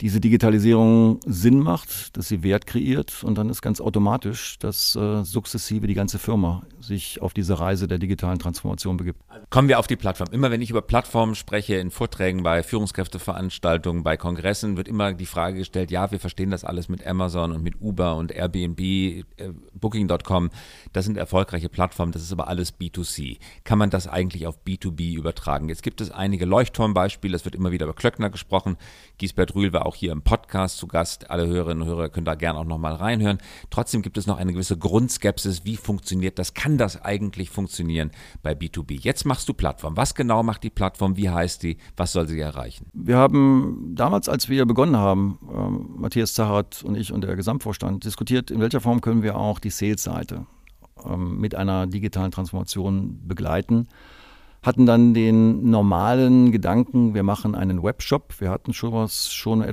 diese 0.02 0.20
Digitalisierung 0.20 1.20
Sinn 1.26 1.60
macht, 1.60 2.18
dass 2.18 2.28
sie 2.28 2.44
Wert 2.44 2.68
kreiert 2.68 3.24
und 3.24 3.38
dann 3.38 3.50
ist 3.50 3.62
ganz 3.62 3.80
automatisch, 3.80 4.60
dass 4.60 4.96
äh, 4.96 5.24
sukzessive 5.24 5.88
die 5.88 5.94
ganze 5.94 6.20
Firma 6.20 6.64
sich 6.80 7.22
auf 7.22 7.34
diese 7.34 7.60
Reise 7.60 7.88
der 7.88 7.98
digitalen 7.98 8.40
Transformation 8.40 8.98
begibt. 8.98 9.20
Kommen 9.50 9.68
wir 9.68 9.80
auf 9.80 9.88
die 9.88 9.96
Plattform. 9.96 10.30
Immer 10.32 10.52
wenn 10.52 10.62
ich 10.62 10.70
über 10.70 10.82
Plattformen 10.82 11.36
spreche, 11.36 11.76
in 11.76 11.92
Vorträgen, 11.92 12.44
bei 12.44 12.64
Führungskräfteveranstaltungen, 12.64 14.04
bei 14.04 14.18
Kongressen, 14.18 14.78
wird 14.78 14.88
immer 14.88 15.14
die 15.14 15.26
Frage 15.26 15.60
gestellt, 15.60 15.92
ja, 15.92 16.12
wir 16.12 16.20
verstehen 16.20 16.52
das 16.52 16.64
alles 16.64 16.90
mit 16.90 17.06
Amazon 17.06 17.52
und 17.52 17.64
mit 17.64 17.82
Uber 17.82 18.16
und 18.16 18.32
Airbnb, 18.32 18.80
äh, 18.80 19.24
Booking.com. 19.74 20.50
Das 20.94 21.06
sind 21.06 21.18
erfolgreiche 21.18 21.70
Plattformen, 21.70 22.12
das 22.12 22.22
ist 22.22 22.32
aber 22.32 22.48
alles 22.48 22.78
B2C. 22.78 23.38
Kann 23.64 23.78
man 23.78 23.90
das 23.90 24.08
eigentlich 24.08 24.48
auf 24.48 24.60
B2B 24.66 25.16
übertragen? 25.16 25.70
Jetzt 25.70 25.84
gibt 25.84 26.02
es 26.02 26.12
einige 26.12 26.46
Leuchtturmbeispiele, 26.46 27.36
es 27.36 27.46
wird 27.46 27.56
immer 27.56 27.72
wieder 27.72 27.86
über 27.86 27.96
Klöckner 27.96 28.30
gesprochen. 28.30 28.78
Giesbert 29.18 29.56
Rühl 29.56 29.74
war 29.74 29.85
auch 29.86 29.96
hier 29.96 30.12
im 30.12 30.22
Podcast 30.22 30.78
zu 30.78 30.88
Gast. 30.88 31.30
Alle 31.30 31.48
Hörerinnen 31.48 31.84
und 31.84 31.88
Hörer 31.88 32.10
können 32.10 32.26
da 32.26 32.36
gerne 32.36 32.60
auch 32.60 32.66
nochmal 32.66 32.94
reinhören. 32.94 33.38
Trotzdem 33.70 34.02
gibt 34.02 34.18
es 34.18 34.28
noch 34.28 34.38
eine 34.38 34.54
gewisse 34.54 34.78
Grundskepsis. 34.78 35.66
Wie 35.66 35.78
funktioniert 35.78 36.40
das? 36.40 36.54
Kann 36.54 36.78
das 36.78 37.02
eigentlich 37.02 37.50
funktionieren 37.50 38.12
bei 38.44 38.54
B2B? 38.54 39.00
Jetzt 39.00 39.26
machst 39.26 39.48
du 39.50 39.54
Plattform. 39.54 39.98
Was 39.98 40.16
genau 40.16 40.44
macht 40.44 40.64
die 40.64 40.70
Plattform? 40.70 41.18
Wie 41.18 41.30
heißt 41.30 41.64
die? 41.64 41.78
Was 41.96 42.12
soll 42.12 42.28
sie 42.28 42.40
erreichen? 42.40 42.88
Wir 42.94 43.18
haben 43.18 43.94
damals, 43.96 44.30
als 44.30 44.50
wir 44.50 44.66
begonnen 44.66 44.98
haben, 44.98 45.40
äh, 45.50 46.00
Matthias 46.02 46.34
Zahat 46.34 46.84
und 46.84 46.96
ich 46.96 47.12
und 47.12 47.22
der 47.22 47.36
Gesamtvorstand 47.36 48.04
diskutiert, 48.04 48.52
in 48.52 48.60
welcher 48.60 48.82
Form 48.82 49.02
können 49.02 49.24
wir 49.24 49.38
auch 49.38 49.60
die 49.60 49.70
Sales-Seite 49.70 50.46
äh, 51.06 51.16
mit 51.16 51.56
einer 51.56 51.88
digitalen 51.88 52.32
Transformation 52.32 53.28
begleiten 53.28 53.88
hatten 54.66 54.88
dann 54.88 55.14
den 55.14 55.70
normalen 55.70 56.52
Gedanken, 56.52 57.14
wir 57.14 57.22
machen 57.22 57.54
einen 57.54 57.84
Webshop. 57.84 58.34
Wir 58.40 58.50
hatten 58.50 58.74
schon 58.74 58.94
was 58.94 59.32
schon 59.32 59.64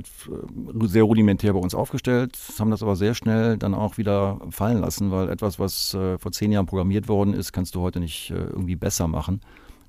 sehr 0.83 1.03
rudimentär 1.03 1.53
bei 1.53 1.59
uns 1.59 1.73
aufgestellt, 1.73 2.37
haben 2.59 2.69
das 2.69 2.83
aber 2.83 2.95
sehr 2.95 3.15
schnell 3.15 3.57
dann 3.57 3.73
auch 3.73 3.97
wieder 3.97 4.39
fallen 4.51 4.81
lassen, 4.81 5.09
weil 5.09 5.29
etwas, 5.29 5.57
was 5.57 5.95
äh, 5.95 6.19
vor 6.19 6.31
zehn 6.31 6.51
Jahren 6.51 6.67
programmiert 6.67 7.07
worden 7.07 7.33
ist, 7.33 7.53
kannst 7.53 7.73
du 7.73 7.81
heute 7.81 7.99
nicht 7.99 8.29
äh, 8.29 8.35
irgendwie 8.35 8.75
besser 8.75 9.07
machen 9.07 9.41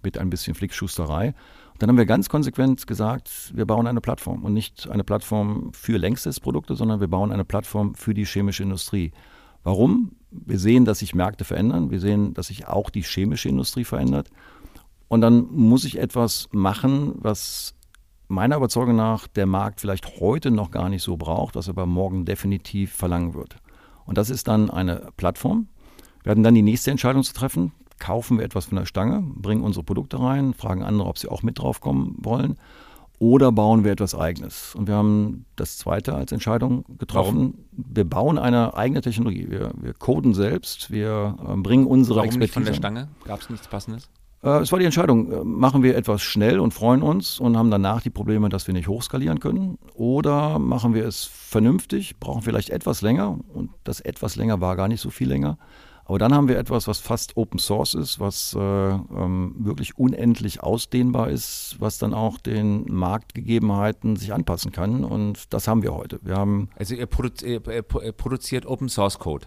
mit 0.03 0.17
ein 0.17 0.31
bisschen 0.31 0.55
Flickschusterei. 0.55 1.35
Und 1.75 1.83
dann 1.83 1.91
haben 1.91 1.99
wir 1.99 2.07
ganz 2.07 2.31
konsequent 2.31 2.87
gesagt, 2.87 3.53
wir 3.55 3.67
bauen 3.67 3.87
eine 3.87 4.01
Plattform 4.01 4.43
und 4.43 4.55
nicht 4.55 4.89
eine 4.89 5.05
Plattform 5.05 5.71
für 5.75 5.99
längstes 5.99 6.41
Produkte, 6.41 6.77
sondern 6.77 7.01
wir 7.01 7.09
bauen 7.09 7.31
eine 7.31 7.45
Plattform 7.45 7.95
für 7.95 8.15
die 8.15 8.25
chemische 8.25 8.63
Industrie. 8.63 9.13
Warum? 9.65 10.13
Wir 10.31 10.59
sehen, 10.59 10.85
dass 10.87 11.01
sich 11.01 11.15
Märkte 11.15 11.45
verändern. 11.45 11.91
Wir 11.91 12.01
sehen, 12.01 12.33
dass 12.33 12.47
sich 12.47 12.69
auch 12.69 12.89
die 12.91 13.03
chemische 13.03 13.49
Industrie 13.49 13.85
verändert. 13.85 14.31
Und 15.09 15.21
dann 15.21 15.47
muss 15.53 15.85
ich 15.85 15.99
etwas 15.99 16.49
machen, 16.53 17.15
was 17.17 17.75
meiner 18.29 18.57
Überzeugung 18.57 18.97
nach 18.97 19.27
der 19.27 19.47
Markt 19.47 19.81
vielleicht 19.81 20.21
heute 20.21 20.51
noch 20.51 20.71
gar 20.71 20.89
nicht 20.89 21.03
so 21.03 21.17
braucht, 21.17 21.55
was 21.55 21.69
aber 21.69 21.87
morgen 21.87 22.25
definitiv 22.25 22.93
verlangen 22.93 23.35
wird. 23.35 23.57
Und 24.07 24.19
das 24.19 24.31
ist 24.31 24.49
dann 24.49 24.71
eine 24.71 25.09
Plattform. 25.17 25.69
Wir 26.23 26.31
werden 26.31 26.43
dann 26.43 26.55
die 26.55 26.63
nächste 26.63 26.91
Entscheidung 26.91 27.23
zu 27.23 27.35
treffen. 27.35 27.73
Kaufen 27.99 28.39
wir 28.39 28.45
etwas 28.45 28.67
von 28.67 28.77
der 28.77 28.87
Stange, 28.87 29.23
bringen 29.23 29.63
unsere 29.63 29.85
Produkte 29.85 30.21
rein, 30.21 30.53
fragen 30.53 30.83
andere, 30.83 31.09
ob 31.09 31.19
sie 31.19 31.29
auch 31.29 31.43
mit 31.43 31.59
drauf 31.59 31.81
kommen 31.81 32.17
wollen. 32.19 32.57
Oder 33.21 33.53
bauen 33.53 33.85
wir 33.85 33.93
etwas 33.93 34.15
Eigenes? 34.15 34.75
Und 34.75 34.89
wir 34.89 34.97
haben 34.97 35.47
das 35.55 35.79
zweite 35.79 36.15
als 36.15 36.33
Entscheidung 36.33 36.85
getroffen. 36.99 37.55
Warum? 37.73 37.95
Wir 37.95 38.05
bauen 38.05 38.39
eine 38.39 38.75
eigene 38.75 39.01
Technologie. 39.01 39.47
Wir, 39.49 39.71
wir 39.81 39.95
coden 39.95 40.35
selbst, 40.35 40.91
wir 40.91 41.37
äh, 41.49 41.57
bringen 41.57 41.87
unsere 41.87 42.17
Warum 42.17 42.27
Expertise. 42.27 42.41
Nicht 42.41 42.53
von 42.53 42.65
der 42.65 42.75
Stange? 42.75 43.09
Gab 43.25 43.41
es 43.41 43.51
nichts 43.51 43.69
Passendes? 43.69 44.11
Äh, 44.45 44.61
es 44.61 44.71
war 44.71 44.79
die 44.79 44.85
Entscheidung, 44.85 45.33
äh, 45.33 45.45
machen 45.45 45.83
wir 45.83 45.97
etwas 45.97 46.23
schnell 46.23 46.61
und 46.61 46.75
freuen 46.75 47.03
uns 47.03 47.41
und 47.41 47.57
haben 47.57 47.71
danach 47.71 48.03
die 48.03 48.11
Probleme, 48.11 48.49
dass 48.51 48.67
wir 48.67 48.75
nicht 48.75 48.89
hochskalieren 48.89 49.41
können 49.41 49.79
oder 49.95 50.59
machen 50.59 50.95
wir 50.95 51.07
es 51.07 51.25
vernünftig, 51.25 52.21
brauchen 52.21 52.43
vielleicht 52.43 52.71
etwas 52.71 53.01
länger 53.01 53.39
und 53.55 53.71
das 53.85 54.01
etwas 54.01 54.37
länger 54.37 54.61
war 54.61 54.77
gar 54.77 54.89
nicht 54.89 55.01
so 55.01 55.11
viel 55.11 55.29
länger. 55.29 55.59
Aber 56.07 56.19
dann 56.19 56.35
haben 56.35 56.49
wir 56.49 56.59
etwas, 56.59 56.87
was 56.87 56.99
fast 56.99 57.39
Open 57.39 57.59
Source 57.59 57.95
ist, 57.95 58.21
was 58.21 58.55
äh, 58.55 58.61
ähm, 58.61 59.55
wirklich 59.59 59.97
unendlich 59.97 60.63
ausdehnbar 60.63 61.31
ist, 61.31 61.77
was 61.79 61.97
dann 61.97 62.13
auch 62.13 62.37
den 62.37 62.85
Marktgegebenheiten 62.93 64.17
sich 64.17 64.35
anpassen 64.35 64.71
kann. 64.71 65.03
Und 65.05 65.55
das 65.55 65.67
haben 65.67 65.83
wir 65.83 65.95
heute. 65.95 66.21
Wir 66.23 66.37
haben 66.37 66.69
also 66.77 66.95
ihr, 66.95 67.07
produ 67.07 67.31
ihr 67.47 68.13
produziert 68.13 68.67
Open 68.67 68.91
Source 68.91 69.19
Code. 69.19 69.47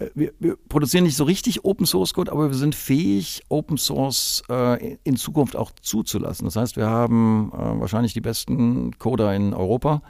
Äh, 0.00 0.10
wir, 0.14 0.32
wir, 0.38 0.56
produzieren 0.68 1.04
nicht 1.04 1.16
so 1.16 1.24
richtig 1.24 1.64
Open 1.64 1.86
Source 1.86 2.14
Code, 2.14 2.32
aber 2.32 2.48
wir 2.48 2.56
sind 2.56 2.74
fähig, 2.74 3.42
Open 3.48 3.76
Source 3.76 4.42
äh, 4.50 4.96
in 5.04 5.16
Zukunft 5.16 5.56
auch 5.56 5.70
zuzulassen. 5.80 6.46
Das 6.46 6.56
heißt, 6.56 6.76
wir 6.76 6.88
haben 6.88 7.52
äh, 7.52 7.80
wahrscheinlich 7.80 8.14
die 8.14 8.20
besten 8.20 8.98
Coder 8.98 9.34
in 9.34 9.54
Europa 9.54 10.02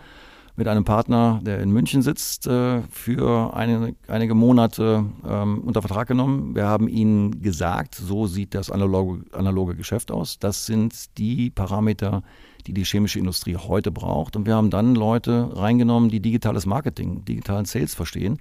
mit 0.56 0.68
einem 0.68 0.84
Partner, 0.84 1.40
der 1.42 1.60
in 1.60 1.70
München 1.70 2.02
sitzt, 2.02 2.46
äh, 2.46 2.82
für 2.90 3.54
eine, 3.54 3.94
einige 4.08 4.34
Monate 4.34 5.06
ähm, 5.26 5.62
unter 5.64 5.80
Vertrag 5.80 6.08
genommen. 6.08 6.54
Wir 6.54 6.66
haben 6.66 6.88
ihnen 6.88 7.40
gesagt, 7.40 7.94
so 7.94 8.26
sieht 8.26 8.54
das 8.54 8.70
analoge, 8.70 9.24
analoge 9.32 9.74
Geschäft 9.74 10.10
aus. 10.10 10.38
Das 10.38 10.66
sind 10.66 11.16
die 11.18 11.50
Parameter, 11.50 12.22
die 12.66 12.74
die 12.74 12.84
chemische 12.84 13.18
Industrie 13.18 13.56
heute 13.56 13.90
braucht. 13.90 14.36
Und 14.36 14.44
wir 14.44 14.54
haben 14.54 14.70
dann 14.70 14.94
Leute 14.94 15.50
reingenommen, 15.54 16.10
die 16.10 16.20
digitales 16.20 16.66
Marketing, 16.66 17.24
digitalen 17.24 17.64
Sales 17.64 17.94
verstehen 17.94 18.38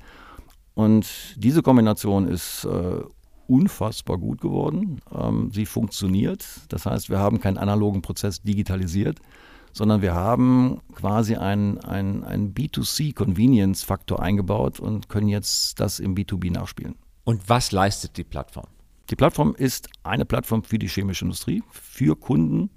und 0.74 1.08
diese 1.36 1.62
Kombination 1.62 2.28
ist 2.28 2.66
äh, 2.66 3.02
unfassbar 3.50 4.18
gut 4.18 4.40
geworden. 4.40 5.02
Ähm, 5.14 5.52
sie 5.52 5.66
funktioniert. 5.66 6.46
Das 6.70 6.86
heißt, 6.86 7.10
wir 7.10 7.20
haben 7.20 7.42
keinen 7.42 7.58
analogen 7.58 8.02
Prozess 8.02 8.42
digitalisiert, 8.42 9.20
sondern 9.74 10.02
wir 10.02 10.14
haben 10.14 10.80
quasi 10.94 11.36
einen, 11.36 11.80
einen, 11.80 12.54
B2C-Convenience-Faktor 12.54 14.22
eingebaut 14.22 14.80
und 14.80 15.10
können 15.10 15.28
jetzt 15.28 15.80
das 15.80 16.00
im 16.00 16.16
B2B 16.16 16.52
nachspielen. 16.52 16.96
Und 17.24 17.50
was 17.50 17.72
leistet 17.72 18.18
die 18.18 18.24
Plattform? 18.24 18.68
Die 19.10 19.16
Plattform 19.16 19.56
ist 19.56 19.90
eine 20.04 20.26
Plattform 20.26 20.64
für 20.64 20.78
die 20.78 20.88
chemische 20.88 21.26
Industrie, 21.26 21.64
für 21.72 22.16
Kunden 22.16 22.70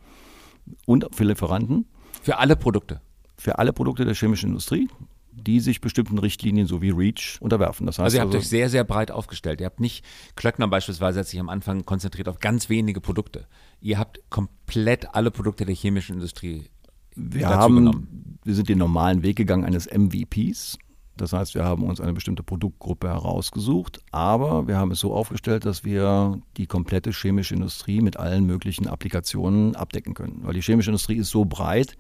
und 0.87 1.07
für 1.15 1.25
Lieferanten. 1.25 1.87
Für 2.23 2.39
alle 2.39 2.57
Produkte? 2.57 3.01
Für 3.37 3.59
alle 3.59 3.73
Produkte 3.73 4.05
der 4.05 4.15
chemischen 4.15 4.51
Industrie 4.51 4.89
die 5.33 5.61
sich 5.61 5.81
bestimmten 5.81 6.19
Richtlinien 6.19 6.67
so 6.67 6.83
wie 6.83 6.91
REACH 6.91 7.39
unterwerfen. 7.41 7.87
Das 7.87 7.99
heißt 7.99 8.05
also 8.05 8.17
ihr 8.17 8.21
habt 8.21 8.35
also, 8.35 8.39
euch 8.39 8.49
sehr, 8.49 8.69
sehr 8.69 8.85
breit 8.85 9.11
aufgestellt. 9.11 9.61
Ihr 9.61 9.67
habt 9.67 9.81
nicht, 9.81 10.05
Klöckner 10.37 10.69
beispielsweise 10.69 11.21
hat 11.21 11.27
sich 11.27 11.41
am 11.41 11.49
Anfang 11.49 11.85
konzentriert 11.85 12.29
auf 12.29 12.39
ganz 12.39 12.69
wenige 12.69 13.01
Produkte. 13.01 13.47
Ihr 13.81 13.99
habt 13.99 14.21
komplett 14.31 15.15
alle 15.15 15.31
Produkte 15.31 15.65
der 15.65 15.75
chemischen 15.75 16.17
Industrie 16.17 16.69
wir 17.15 17.49
haben, 17.49 17.77
genommen. 17.77 18.39
Wir 18.45 18.55
sind 18.55 18.69
den 18.69 18.79
normalen 18.79 19.23
Weg 19.23 19.37
gegangen 19.37 19.65
eines 19.65 19.87
MVPs. 19.87 20.79
Das 21.17 21.33
heißt, 21.33 21.55
wir 21.55 21.65
haben 21.65 21.85
uns 21.85 22.01
eine 22.01 22.15
bestimmte 22.15 22.43
Produktgruppe 22.43 23.09
herausgesucht, 23.09 24.01
aber 24.13 24.67
wir 24.67 24.79
haben 24.79 24.91
es 24.93 25.01
so 25.01 25.13
aufgestellt, 25.13 25.67
dass 25.67 25.85
wir 25.85 26.41
die 26.57 26.67
komplette 26.67 27.11
chemische 27.11 27.55
Industrie 27.55 28.01
mit 28.01 28.17
allen 28.17 28.47
möglichen 28.47 28.89
Applikationen 28.89 29.77
abdecken 29.77 30.15
können. 30.15 30.41
Weil 30.43 30.55
die 30.55 30.63
chemische 30.63 30.91
Industrie 30.91 31.17
ist 31.17 31.29
so 31.29 31.45
breit, 31.45 31.99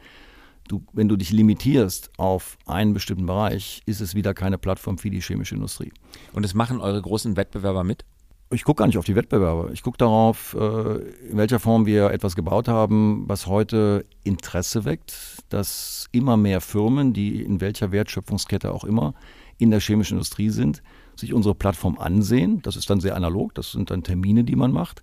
Du, 0.68 0.84
wenn 0.92 1.08
du 1.08 1.16
dich 1.16 1.30
limitierst 1.32 2.10
auf 2.18 2.56
einen 2.66 2.94
bestimmten 2.94 3.26
Bereich, 3.26 3.82
ist 3.86 4.00
es 4.00 4.14
wieder 4.14 4.32
keine 4.34 4.58
Plattform 4.58 4.98
für 4.98 5.10
die 5.10 5.20
chemische 5.20 5.54
Industrie. 5.54 5.92
Und 6.32 6.44
es 6.44 6.54
machen 6.54 6.80
eure 6.80 7.00
großen 7.00 7.36
Wettbewerber 7.36 7.84
mit? 7.84 8.04
Ich 8.52 8.64
gucke 8.64 8.80
gar 8.80 8.86
nicht 8.86 8.98
auf 8.98 9.04
die 9.06 9.16
Wettbewerber. 9.16 9.70
Ich 9.72 9.82
gucke 9.82 9.96
darauf, 9.96 10.54
äh, 10.54 10.96
in 11.30 11.38
welcher 11.38 11.58
Form 11.58 11.86
wir 11.86 12.10
etwas 12.10 12.36
gebaut 12.36 12.68
haben, 12.68 13.24
was 13.26 13.46
heute 13.46 14.04
Interesse 14.24 14.84
weckt, 14.84 15.38
dass 15.48 16.06
immer 16.12 16.36
mehr 16.36 16.60
Firmen, 16.60 17.14
die 17.14 17.42
in 17.42 17.60
welcher 17.60 17.92
Wertschöpfungskette 17.92 18.72
auch 18.72 18.84
immer 18.84 19.14
in 19.58 19.70
der 19.70 19.80
chemischen 19.80 20.14
Industrie 20.18 20.50
sind, 20.50 20.82
sich 21.16 21.32
unsere 21.32 21.54
Plattform 21.54 21.98
ansehen. 21.98 22.60
Das 22.62 22.76
ist 22.76 22.90
dann 22.90 23.00
sehr 23.00 23.16
analog, 23.16 23.54
das 23.54 23.72
sind 23.72 23.90
dann 23.90 24.02
Termine, 24.02 24.44
die 24.44 24.56
man 24.56 24.72
macht. 24.72 25.02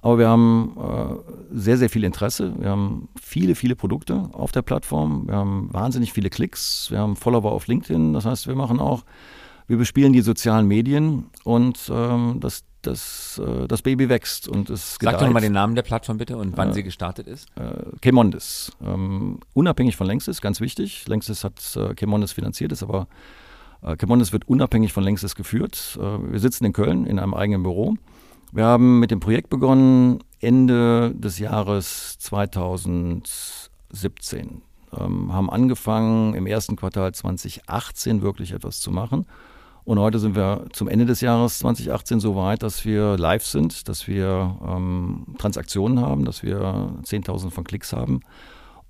Aber 0.00 0.18
wir 0.18 0.28
haben 0.28 0.76
äh, 0.76 1.58
sehr, 1.58 1.76
sehr 1.76 1.90
viel 1.90 2.04
Interesse. 2.04 2.52
Wir 2.58 2.70
haben 2.70 3.08
viele, 3.20 3.54
viele 3.54 3.74
Produkte 3.74 4.28
auf 4.32 4.52
der 4.52 4.62
Plattform. 4.62 5.26
Wir 5.26 5.34
haben 5.34 5.68
wahnsinnig 5.72 6.12
viele 6.12 6.30
Klicks. 6.30 6.90
Wir 6.90 6.98
haben 7.00 7.16
Follower 7.16 7.50
auf 7.52 7.66
LinkedIn. 7.66 8.12
Das 8.12 8.24
heißt, 8.24 8.46
wir 8.46 8.54
machen 8.54 8.78
auch, 8.78 9.04
wir 9.66 9.76
bespielen 9.76 10.12
die 10.12 10.20
sozialen 10.20 10.66
Medien 10.66 11.26
und 11.44 11.90
ähm, 11.92 12.38
das 12.40 12.64
das, 12.82 13.40
äh, 13.44 13.66
das 13.66 13.82
Baby 13.82 14.08
wächst 14.08 14.48
und 14.48 14.70
es 14.70 14.96
Sag 15.00 15.18
doch 15.18 15.26
nochmal 15.26 15.42
den 15.42 15.52
Namen 15.52 15.74
der 15.74 15.82
Plattform 15.82 16.18
bitte 16.18 16.36
und 16.36 16.56
wann 16.56 16.70
äh, 16.70 16.74
sie 16.74 16.82
gestartet 16.82 17.26
ist. 17.26 17.48
Äh, 17.56 17.96
Chemondis. 18.00 18.72
Ähm, 18.84 19.40
unabhängig 19.52 19.96
von 19.96 20.06
Längsys, 20.06 20.40
ganz 20.40 20.60
wichtig. 20.60 21.06
Längsys 21.08 21.44
hat 21.44 21.76
äh, 21.76 21.94
Chemondis 21.94 22.32
finanziert, 22.32 22.72
ist 22.72 22.82
aber 22.82 23.08
äh, 23.82 23.96
Chemondis 23.96 24.32
wird 24.32 24.48
unabhängig 24.48 24.92
von 24.92 25.02
Längsys 25.02 25.34
geführt. 25.34 25.98
Äh, 26.00 26.32
wir 26.32 26.38
sitzen 26.38 26.64
in 26.64 26.72
Köln 26.72 27.06
in 27.06 27.18
einem 27.18 27.34
eigenen 27.34 27.62
Büro. 27.62 27.96
Wir 28.52 28.64
haben 28.64 29.00
mit 29.00 29.10
dem 29.10 29.20
Projekt 29.20 29.50
begonnen 29.50 30.20
Ende 30.40 31.14
des 31.14 31.38
Jahres 31.38 32.16
2017. 32.18 34.62
Ähm, 34.98 35.30
haben 35.32 35.50
angefangen 35.50 36.34
im 36.34 36.46
ersten 36.46 36.76
Quartal 36.76 37.12
2018 37.12 38.22
wirklich 38.22 38.52
etwas 38.52 38.80
zu 38.80 38.90
machen 38.90 39.26
und 39.88 39.98
heute 39.98 40.18
sind 40.18 40.36
wir 40.36 40.66
zum 40.72 40.86
Ende 40.86 41.06
des 41.06 41.22
Jahres 41.22 41.60
2018 41.60 42.20
so 42.20 42.36
weit, 42.36 42.62
dass 42.62 42.84
wir 42.84 43.16
live 43.16 43.46
sind, 43.46 43.88
dass 43.88 44.06
wir 44.06 44.54
ähm, 44.62 45.24
Transaktionen 45.38 46.02
haben, 46.02 46.26
dass 46.26 46.42
wir 46.42 46.92
10.000 47.04 47.48
von 47.48 47.64
Klicks 47.64 47.94
haben 47.94 48.20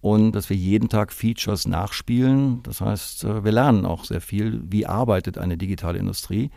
und 0.00 0.32
dass 0.32 0.50
wir 0.50 0.56
jeden 0.56 0.88
Tag 0.88 1.12
Features 1.12 1.68
nachspielen. 1.68 2.64
Das 2.64 2.80
heißt, 2.80 3.22
äh, 3.22 3.44
wir 3.44 3.52
lernen 3.52 3.86
auch 3.86 4.02
sehr 4.02 4.20
viel, 4.20 4.60
wie 4.68 4.86
arbeitet 4.86 5.38
eine 5.38 5.56
digitale 5.56 6.00
Industrie. 6.00 6.50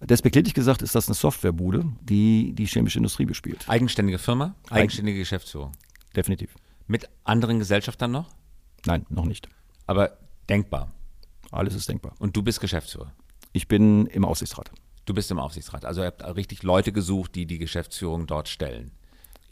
Despektierlich 0.00 0.54
gesagt 0.54 0.82
ist 0.82 0.94
das 0.94 1.08
eine 1.08 1.14
Softwarebude, 1.14 1.84
die 2.02 2.54
die 2.54 2.66
chemische 2.66 2.98
Industrie 2.98 3.24
bespielt. 3.24 3.68
Eigenständige 3.68 4.18
Firma, 4.18 4.54
eigenständige 4.70 5.18
Geschäftsführung. 5.18 5.72
Definitiv. 6.14 6.54
Mit 6.86 7.08
anderen 7.24 7.58
Gesellschaftern 7.58 8.12
noch? 8.12 8.30
Nein, 8.86 9.04
noch 9.08 9.24
nicht. 9.24 9.48
Aber 9.86 10.18
denkbar. 10.48 10.92
Alles 11.50 11.74
ist 11.74 11.88
denkbar. 11.88 12.14
Und 12.18 12.36
du 12.36 12.42
bist 12.42 12.60
Geschäftsführer? 12.60 13.12
Ich 13.52 13.68
bin 13.68 14.06
im 14.06 14.24
Aufsichtsrat. 14.24 14.70
Du 15.04 15.14
bist 15.14 15.30
im 15.30 15.38
Aufsichtsrat. 15.38 15.84
Also 15.84 16.02
ihr 16.02 16.06
habt 16.06 16.22
richtig 16.36 16.62
Leute 16.62 16.92
gesucht, 16.92 17.34
die 17.34 17.46
die 17.46 17.58
Geschäftsführung 17.58 18.26
dort 18.26 18.48
stellen. 18.48 18.92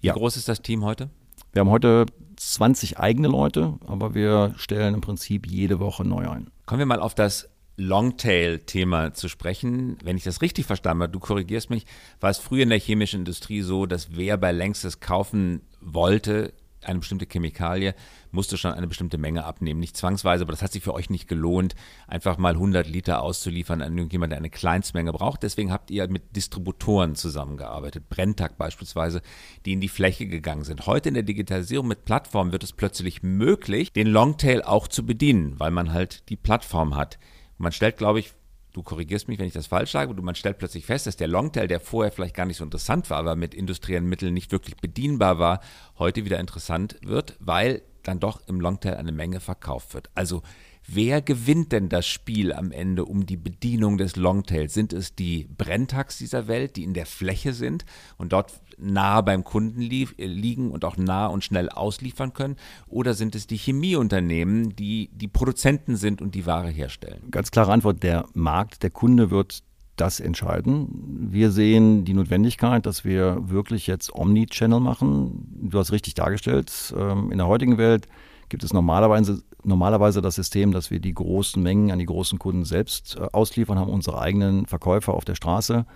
Wie 0.00 0.08
ja. 0.08 0.12
groß 0.12 0.36
ist 0.36 0.48
das 0.48 0.62
Team 0.62 0.84
heute? 0.84 1.10
Wir 1.52 1.60
haben 1.60 1.70
heute 1.70 2.06
20 2.36 2.98
eigene 2.98 3.28
Leute, 3.28 3.78
aber 3.86 4.14
wir 4.14 4.54
stellen 4.58 4.94
im 4.94 5.00
Prinzip 5.00 5.46
jede 5.46 5.80
Woche 5.80 6.04
neu 6.04 6.28
ein. 6.28 6.50
Kommen 6.66 6.80
wir 6.80 6.86
mal 6.86 7.00
auf 7.00 7.14
das 7.14 7.48
Longtail-Thema 7.76 9.12
zu 9.14 9.28
sprechen. 9.28 9.98
Wenn 10.02 10.16
ich 10.16 10.24
das 10.24 10.42
richtig 10.42 10.66
verstanden 10.66 11.02
habe, 11.02 11.12
du 11.12 11.20
korrigierst 11.20 11.70
mich, 11.70 11.86
war 12.20 12.30
es 12.30 12.38
früher 12.38 12.62
in 12.62 12.70
der 12.70 12.78
chemischen 12.78 13.20
Industrie 13.20 13.62
so, 13.62 13.86
dass 13.86 14.16
wer 14.16 14.36
bei 14.36 14.52
Längstes 14.52 15.00
kaufen 15.00 15.62
wollte, 15.80 16.52
eine 16.86 17.00
bestimmte 17.00 17.26
Chemikalie, 17.26 17.94
musste 18.30 18.56
schon 18.56 18.72
eine 18.72 18.86
bestimmte 18.86 19.18
Menge 19.18 19.44
abnehmen. 19.44 19.80
Nicht 19.80 19.96
zwangsweise, 19.96 20.44
aber 20.44 20.52
das 20.52 20.62
hat 20.62 20.72
sich 20.72 20.82
für 20.82 20.94
euch 20.94 21.10
nicht 21.10 21.28
gelohnt, 21.28 21.74
einfach 22.06 22.38
mal 22.38 22.54
100 22.54 22.86
Liter 22.86 23.22
auszuliefern 23.22 23.82
an 23.82 23.96
irgendjemand, 23.96 24.32
der 24.32 24.38
eine 24.38 24.50
Kleinstmenge 24.50 25.12
braucht. 25.12 25.42
Deswegen 25.42 25.72
habt 25.72 25.90
ihr 25.90 26.08
mit 26.08 26.36
Distributoren 26.36 27.14
zusammengearbeitet, 27.14 28.08
Brenntag 28.08 28.56
beispielsweise, 28.56 29.20
die 29.64 29.72
in 29.72 29.80
die 29.80 29.88
Fläche 29.88 30.26
gegangen 30.26 30.64
sind. 30.64 30.86
Heute 30.86 31.08
in 31.08 31.14
der 31.14 31.22
Digitalisierung 31.22 31.88
mit 31.88 32.04
Plattformen 32.04 32.52
wird 32.52 32.62
es 32.62 32.72
plötzlich 32.72 33.22
möglich, 33.22 33.92
den 33.92 34.06
Longtail 34.06 34.62
auch 34.62 34.88
zu 34.88 35.04
bedienen, 35.04 35.58
weil 35.58 35.70
man 35.70 35.92
halt 35.92 36.28
die 36.28 36.36
Plattform 36.36 36.94
hat. 36.94 37.18
Man 37.58 37.72
stellt, 37.72 37.96
glaube 37.96 38.20
ich, 38.20 38.32
du 38.72 38.82
korrigierst 38.82 39.28
mich, 39.28 39.38
wenn 39.38 39.46
ich 39.46 39.54
das 39.54 39.68
falsch 39.68 39.92
sage, 39.92 40.12
man 40.20 40.34
stellt 40.34 40.58
plötzlich 40.58 40.84
fest, 40.84 41.06
dass 41.06 41.16
der 41.16 41.28
Longtail, 41.28 41.66
der 41.66 41.80
vorher 41.80 42.12
vielleicht 42.12 42.36
gar 42.36 42.44
nicht 42.44 42.58
so 42.58 42.64
interessant 42.64 43.08
war, 43.08 43.18
aber 43.18 43.34
mit 43.34 43.54
industriellen 43.54 44.06
Mitteln 44.06 44.34
nicht 44.34 44.52
wirklich 44.52 44.76
bedienbar 44.76 45.38
war, 45.38 45.60
heute 45.98 46.24
wieder 46.24 46.38
interessant 46.38 46.96
wird, 47.02 47.36
weil 47.40 47.82
dann 48.02 48.20
doch 48.20 48.46
im 48.46 48.60
Longtail 48.60 48.96
eine 48.96 49.12
Menge 49.12 49.40
verkauft 49.40 49.94
wird. 49.94 50.10
Also 50.14 50.42
Wer 50.88 51.20
gewinnt 51.20 51.72
denn 51.72 51.88
das 51.88 52.06
Spiel 52.06 52.52
am 52.52 52.70
Ende 52.70 53.04
um 53.04 53.26
die 53.26 53.36
Bedienung 53.36 53.98
des 53.98 54.14
Longtails? 54.14 54.72
Sind 54.72 54.92
es 54.92 55.16
die 55.16 55.48
Brenntags 55.58 56.16
dieser 56.16 56.46
Welt, 56.46 56.76
die 56.76 56.84
in 56.84 56.94
der 56.94 57.06
Fläche 57.06 57.52
sind 57.52 57.84
und 58.18 58.32
dort 58.32 58.52
nah 58.78 59.20
beim 59.20 59.44
Kunden 59.44 59.80
li 59.80 60.08
liegen 60.16 60.70
und 60.70 60.84
auch 60.84 60.96
nah 60.96 61.26
und 61.26 61.44
schnell 61.44 61.68
ausliefern 61.68 62.32
können? 62.32 62.56
Oder 62.88 63.14
sind 63.14 63.34
es 63.34 63.46
die 63.46 63.56
Chemieunternehmen, 63.56 64.74
die 64.76 65.10
die 65.12 65.28
Produzenten 65.28 65.96
sind 65.96 66.22
und 66.22 66.34
die 66.34 66.46
Ware 66.46 66.68
herstellen? 66.68 67.30
Ganz 67.30 67.50
klare 67.50 67.72
Antwort, 67.72 68.02
der 68.02 68.26
Markt, 68.34 68.82
der 68.82 68.90
Kunde 68.90 69.30
wird 69.30 69.62
das 69.96 70.20
entscheiden. 70.20 71.28
Wir 71.30 71.50
sehen 71.50 72.04
die 72.04 72.14
Notwendigkeit, 72.14 72.84
dass 72.86 73.04
wir 73.04 73.48
wirklich 73.48 73.86
jetzt 73.86 74.14
Omni-Channel 74.14 74.80
machen. 74.80 75.68
Du 75.70 75.78
hast 75.78 75.90
richtig 75.90 76.14
dargestellt. 76.14 76.94
Ähm, 76.96 77.32
in 77.32 77.38
der 77.38 77.46
heutigen 77.46 77.78
Welt 77.78 78.06
gibt 78.48 78.62
es 78.62 78.72
normalerweise, 78.72 79.42
normalerweise 79.64 80.20
das 80.20 80.34
System, 80.34 80.72
dass 80.72 80.90
wir 80.90 81.00
die 81.00 81.14
großen 81.14 81.62
Mengen 81.62 81.90
an 81.90 81.98
die 81.98 82.06
großen 82.06 82.38
Kunden 82.38 82.64
selbst 82.64 83.16
äh, 83.16 83.26
ausliefern, 83.32 83.78
haben 83.78 83.90
unsere 83.90 84.20
eigenen 84.20 84.66
Verkäufer 84.66 85.14
auf 85.14 85.24
der 85.24 85.34
Straße. 85.34 85.86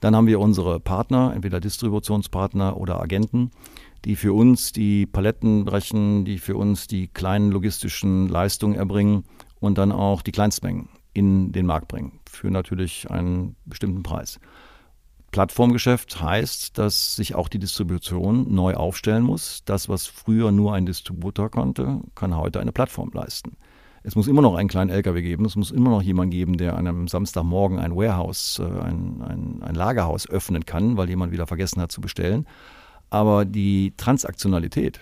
Dann 0.00 0.14
haben 0.14 0.26
wir 0.26 0.40
unsere 0.40 0.80
Partner, 0.80 1.32
entweder 1.34 1.60
Distributionspartner 1.60 2.76
oder 2.76 3.00
Agenten, 3.00 3.50
die 4.04 4.16
für 4.16 4.32
uns 4.32 4.72
die 4.72 5.06
Paletten 5.06 5.64
brechen, 5.64 6.24
die 6.24 6.38
für 6.38 6.56
uns 6.56 6.86
die 6.86 7.08
kleinen 7.08 7.50
logistischen 7.50 8.28
Leistungen 8.28 8.76
erbringen 8.76 9.24
und 9.58 9.78
dann 9.78 9.92
auch 9.92 10.22
die 10.22 10.32
Kleinstmengen 10.32 10.88
in 11.12 11.52
den 11.52 11.66
Markt 11.66 11.88
bringen, 11.88 12.20
für 12.30 12.50
natürlich 12.50 13.10
einen 13.10 13.56
bestimmten 13.64 14.02
Preis. 14.02 14.38
Plattformgeschäft 15.32 16.20
heißt, 16.20 16.78
dass 16.78 17.16
sich 17.16 17.34
auch 17.34 17.48
die 17.48 17.58
Distribution 17.58 18.54
neu 18.54 18.74
aufstellen 18.74 19.22
muss. 19.22 19.62
Das, 19.64 19.88
was 19.88 20.06
früher 20.06 20.52
nur 20.52 20.74
ein 20.74 20.86
Distributor 20.86 21.50
konnte, 21.50 22.00
kann 22.14 22.36
heute 22.36 22.60
eine 22.60 22.72
Plattform 22.72 23.10
leisten. 23.12 23.56
Es 24.06 24.14
muss 24.14 24.28
immer 24.28 24.40
noch 24.40 24.54
einen 24.54 24.68
kleinen 24.68 24.88
LKW 24.88 25.20
geben, 25.20 25.44
es 25.46 25.56
muss 25.56 25.72
immer 25.72 25.90
noch 25.90 26.00
jemanden 26.00 26.30
geben, 26.30 26.58
der 26.58 26.76
an 26.76 26.86
einem 26.86 27.08
Samstagmorgen 27.08 27.80
ein 27.80 27.96
Warehouse, 27.96 28.60
äh, 28.60 28.62
ein, 28.62 29.20
ein, 29.20 29.62
ein 29.64 29.74
Lagerhaus 29.74 30.30
öffnen 30.30 30.64
kann, 30.64 30.96
weil 30.96 31.08
jemand 31.08 31.32
wieder 31.32 31.48
vergessen 31.48 31.82
hat 31.82 31.90
zu 31.90 32.00
bestellen. 32.00 32.46
Aber 33.10 33.44
die 33.44 33.94
Transaktionalität 33.96 35.00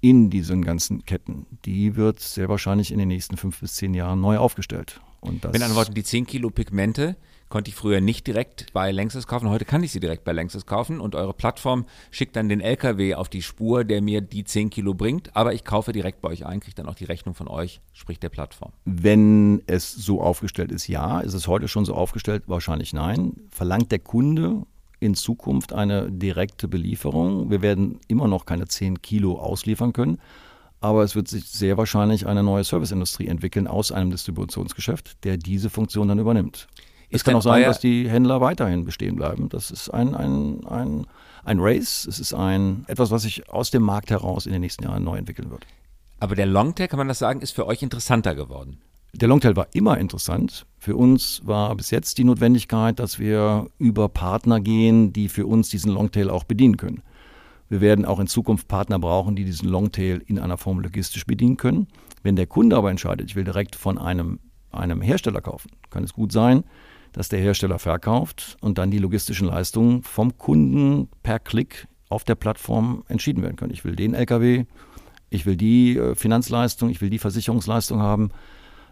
in 0.00 0.28
diesen 0.28 0.64
ganzen 0.64 1.04
Ketten, 1.04 1.46
die 1.64 1.94
wird 1.94 2.18
sehr 2.18 2.48
wahrscheinlich 2.48 2.90
in 2.90 2.98
den 2.98 3.06
nächsten 3.06 3.36
fünf 3.36 3.60
bis 3.60 3.74
zehn 3.74 3.94
Jahren 3.94 4.20
neu 4.20 4.38
aufgestellt. 4.38 5.00
Und 5.20 5.44
das 5.44 5.52
Mit 5.52 5.62
anderen 5.62 5.76
Worten, 5.76 5.94
die 5.94 6.02
10 6.02 6.26
Kilo 6.26 6.50
Pigmente, 6.50 7.16
konnte 7.48 7.70
ich 7.70 7.74
früher 7.74 8.00
nicht 8.00 8.26
direkt 8.26 8.72
bei 8.72 8.90
Lanxess 8.90 9.26
kaufen. 9.26 9.48
Heute 9.48 9.64
kann 9.64 9.82
ich 9.82 9.92
sie 9.92 10.00
direkt 10.00 10.24
bei 10.24 10.32
Lanxess 10.32 10.66
kaufen 10.66 11.00
und 11.00 11.14
eure 11.14 11.32
Plattform 11.32 11.86
schickt 12.10 12.36
dann 12.36 12.48
den 12.48 12.60
LKW 12.60 13.14
auf 13.14 13.28
die 13.28 13.42
Spur, 13.42 13.84
der 13.84 14.02
mir 14.02 14.20
die 14.20 14.44
10 14.44 14.70
Kilo 14.70 14.94
bringt. 14.94 15.34
Aber 15.36 15.54
ich 15.54 15.64
kaufe 15.64 15.92
direkt 15.92 16.20
bei 16.20 16.30
euch 16.30 16.44
ein, 16.46 16.60
kriege 16.60 16.74
dann 16.74 16.88
auch 16.88 16.94
die 16.94 17.04
Rechnung 17.04 17.34
von 17.34 17.48
euch, 17.48 17.80
sprich 17.92 18.18
der 18.18 18.30
Plattform. 18.30 18.72
Wenn 18.84 19.62
es 19.66 19.92
so 19.92 20.20
aufgestellt 20.20 20.72
ist, 20.72 20.88
ja. 20.88 21.20
Ist 21.20 21.34
es 21.34 21.46
heute 21.46 21.68
schon 21.68 21.84
so 21.84 21.94
aufgestellt? 21.94 22.44
Wahrscheinlich 22.46 22.92
nein. 22.92 23.32
Verlangt 23.50 23.92
der 23.92 24.00
Kunde 24.00 24.62
in 24.98 25.14
Zukunft 25.14 25.72
eine 25.72 26.10
direkte 26.10 26.68
Belieferung? 26.68 27.50
Wir 27.50 27.62
werden 27.62 28.00
immer 28.08 28.28
noch 28.28 28.46
keine 28.46 28.66
10 28.66 29.02
Kilo 29.02 29.38
ausliefern 29.38 29.92
können. 29.92 30.18
Aber 30.80 31.02
es 31.02 31.16
wird 31.16 31.28
sich 31.28 31.46
sehr 31.46 31.78
wahrscheinlich 31.78 32.26
eine 32.26 32.42
neue 32.42 32.62
Serviceindustrie 32.62 33.28
entwickeln 33.28 33.66
aus 33.66 33.92
einem 33.92 34.10
Distributionsgeschäft, 34.10 35.24
der 35.24 35.36
diese 35.36 35.70
Funktion 35.70 36.08
dann 36.08 36.18
übernimmt. 36.18 36.68
Es 37.10 37.24
kann 37.24 37.36
auch 37.36 37.42
sein, 37.42 37.62
dass 37.62 37.80
die 37.80 38.08
Händler 38.08 38.40
weiterhin 38.40 38.84
bestehen 38.84 39.16
bleiben. 39.16 39.48
Das 39.48 39.70
ist 39.70 39.90
ein, 39.90 40.14
ein, 40.14 40.66
ein, 40.66 41.06
ein 41.44 41.60
Race, 41.60 42.06
es 42.06 42.18
ist 42.18 42.34
ein, 42.34 42.84
etwas, 42.88 43.10
was 43.10 43.22
sich 43.22 43.48
aus 43.48 43.70
dem 43.70 43.82
Markt 43.82 44.10
heraus 44.10 44.46
in 44.46 44.52
den 44.52 44.60
nächsten 44.60 44.84
Jahren 44.84 45.04
neu 45.04 45.16
entwickeln 45.16 45.50
wird. 45.50 45.66
Aber 46.18 46.34
der 46.34 46.46
Longtail, 46.46 46.88
kann 46.88 46.98
man 46.98 47.08
das 47.08 47.18
sagen, 47.18 47.40
ist 47.40 47.52
für 47.52 47.66
euch 47.66 47.82
interessanter 47.82 48.34
geworden? 48.34 48.78
Der 49.12 49.28
Longtail 49.28 49.56
war 49.56 49.68
immer 49.72 49.98
interessant. 49.98 50.66
Für 50.78 50.96
uns 50.96 51.40
war 51.44 51.74
bis 51.74 51.90
jetzt 51.90 52.18
die 52.18 52.24
Notwendigkeit, 52.24 52.98
dass 52.98 53.18
wir 53.18 53.68
über 53.78 54.08
Partner 54.08 54.60
gehen, 54.60 55.12
die 55.12 55.28
für 55.28 55.46
uns 55.46 55.68
diesen 55.68 55.92
Longtail 55.92 56.28
auch 56.28 56.44
bedienen 56.44 56.76
können. 56.76 57.02
Wir 57.68 57.80
werden 57.80 58.04
auch 58.04 58.20
in 58.20 58.26
Zukunft 58.26 58.68
Partner 58.68 58.98
brauchen, 58.98 59.34
die 59.34 59.44
diesen 59.44 59.68
Longtail 59.68 60.22
in 60.26 60.38
einer 60.38 60.56
Form 60.56 60.80
logistisch 60.80 61.26
bedienen 61.26 61.56
können. 61.56 61.88
Wenn 62.22 62.36
der 62.36 62.46
Kunde 62.46 62.76
aber 62.76 62.90
entscheidet, 62.90 63.30
ich 63.30 63.36
will 63.36 63.44
direkt 63.44 63.74
von 63.74 63.98
einem, 63.98 64.38
einem 64.70 65.00
Hersteller 65.00 65.40
kaufen, 65.40 65.70
kann 65.90 66.04
es 66.04 66.12
gut 66.12 66.30
sein, 66.30 66.64
dass 67.16 67.30
der 67.30 67.40
Hersteller 67.40 67.78
verkauft 67.80 68.56
und 68.60 68.78
dann 68.78 68.90
die 68.90 68.98
logistischen 68.98 69.48
Leistungen 69.48 70.02
vom 70.02 70.36
Kunden 70.38 71.08
per 71.22 71.40
Klick 71.40 71.88
auf 72.08 72.22
der 72.22 72.36
Plattform 72.36 73.02
entschieden 73.08 73.42
werden 73.42 73.56
können. 73.56 73.72
Ich 73.72 73.84
will 73.84 73.96
den 73.96 74.14
LKW, 74.14 74.66
ich 75.30 75.46
will 75.46 75.56
die 75.56 75.96
äh, 75.96 76.14
Finanzleistung, 76.14 76.90
ich 76.90 77.00
will 77.00 77.10
die 77.10 77.18
Versicherungsleistung 77.18 78.00
haben. 78.00 78.30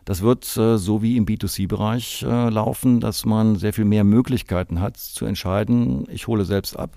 Das 0.06 0.22
wird 0.22 0.44
äh, 0.56 0.78
so 0.78 1.02
wie 1.02 1.16
im 1.16 1.26
B2C-Bereich 1.26 2.22
äh, 2.22 2.48
laufen, 2.48 2.98
dass 2.98 3.26
man 3.26 3.56
sehr 3.56 3.74
viel 3.74 3.84
mehr 3.84 4.04
Möglichkeiten 4.04 4.80
hat 4.80 4.96
zu 4.96 5.26
entscheiden, 5.26 6.06
ich 6.10 6.26
hole 6.26 6.44
selbst 6.44 6.76
ab 6.78 6.96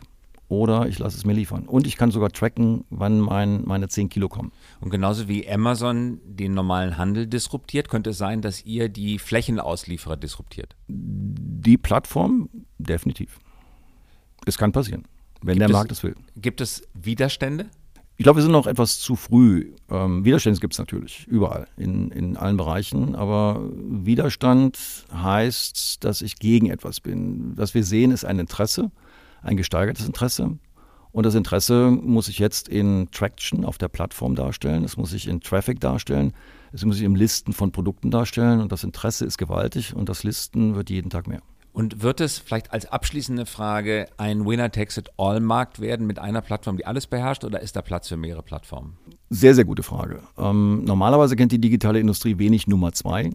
oder 0.49 0.87
ich 0.87 0.99
lasse 0.99 1.17
es 1.17 1.25
mir 1.25 1.33
liefern. 1.33 1.67
Und 1.67 1.87
ich 1.87 1.97
kann 1.97 2.11
sogar 2.11 2.31
tracken, 2.31 2.85
wann 2.89 3.19
mein, 3.19 3.63
meine 3.65 3.87
10 3.87 4.09
Kilo 4.09 4.29
kommen. 4.29 4.51
Und 4.79 4.89
genauso 4.89 5.27
wie 5.27 5.49
Amazon 5.49 6.19
den 6.25 6.53
normalen 6.53 6.97
Handel 6.97 7.27
disruptiert, 7.27 7.89
könnte 7.89 8.11
es 8.11 8.17
sein, 8.17 8.41
dass 8.41 8.65
ihr 8.65 8.89
die 8.89 9.19
Flächenauslieferer 9.19 10.17
disruptiert? 10.17 10.75
Die 10.87 11.77
Plattform 11.77 12.49
definitiv. 12.77 13.39
Es 14.45 14.57
kann 14.57 14.71
passieren, 14.71 15.03
wenn 15.41 15.55
gibt 15.57 15.69
der 15.69 15.75
Markt 15.75 15.91
es 15.91 16.03
will. 16.03 16.15
Gibt 16.37 16.61
es 16.61 16.87
Widerstände? 16.93 17.65
Ich 18.19 18.23
glaube, 18.23 18.37
wir 18.37 18.43
sind 18.43 18.51
noch 18.51 18.65
etwas 18.65 18.99
zu 18.99 19.15
früh. 19.15 19.73
Ähm, 19.91 20.25
Widerstände 20.25 20.59
gibt 20.59 20.73
es 20.73 20.79
natürlich 20.79 21.27
überall, 21.27 21.67
in, 21.77 22.09
in 22.09 22.35
allen 22.35 22.57
Bereichen. 22.57 23.15
Aber 23.15 23.61
Widerstand 23.71 24.79
heißt, 25.13 26.03
dass 26.03 26.23
ich 26.23 26.37
gegen 26.37 26.71
etwas 26.71 26.99
bin. 26.99 27.53
Was 27.55 27.75
wir 27.75 27.83
sehen, 27.83 28.09
ist 28.09 28.25
ein 28.25 28.39
Interesse, 28.39 28.91
ein 29.41 29.57
gesteigertes 29.57 30.07
Interesse. 30.07 30.57
Und 31.11 31.25
das 31.25 31.35
Interesse 31.35 31.89
muss 31.89 32.27
sich 32.27 32.37
jetzt 32.37 32.67
in 32.67 33.09
Traction 33.11 33.65
auf 33.65 33.77
der 33.77 33.87
Plattform 33.87 34.35
darstellen. 34.35 34.83
Es 34.83 34.97
muss 34.97 35.09
sich 35.09 35.27
in 35.27 35.41
Traffic 35.41 35.79
darstellen. 35.79 36.33
Es 36.71 36.85
muss 36.85 36.97
sich 36.97 37.05
im 37.05 37.15
Listen 37.15 37.53
von 37.53 37.71
Produkten 37.71 38.11
darstellen. 38.11 38.61
Und 38.61 38.71
das 38.71 38.83
Interesse 38.83 39.25
ist 39.25 39.37
gewaltig 39.37 39.95
und 39.95 40.09
das 40.09 40.23
Listen 40.23 40.75
wird 40.75 40.89
jeden 40.89 41.09
Tag 41.09 41.27
mehr. 41.27 41.41
Und 41.77 42.01
wird 42.01 42.21
es 42.21 42.39
vielleicht 42.39 42.71
als 42.71 42.87
abschließende 42.87 43.45
Frage 43.45 44.07
ein 44.17 44.47
Winner-Takes-it-all-Markt 44.47 45.79
werden 45.79 46.07
mit 46.07 46.17
einer 46.17 46.41
Plattform, 46.41 46.75
die 46.75 46.87
alles 46.87 47.05
beherrscht, 47.05 47.43
oder 47.43 47.61
ist 47.61 47.75
da 47.75 47.83
Platz 47.83 48.07
für 48.07 48.17
mehrere 48.17 48.41
Plattformen? 48.41 48.97
Sehr, 49.29 49.53
sehr 49.53 49.63
gute 49.63 49.83
Frage. 49.83 50.23
Ähm, 50.39 50.83
normalerweise 50.85 51.35
kennt 51.35 51.51
die 51.51 51.61
digitale 51.61 51.99
Industrie 51.99 52.39
wenig 52.39 52.65
Nummer 52.65 52.93
zwei. 52.93 53.29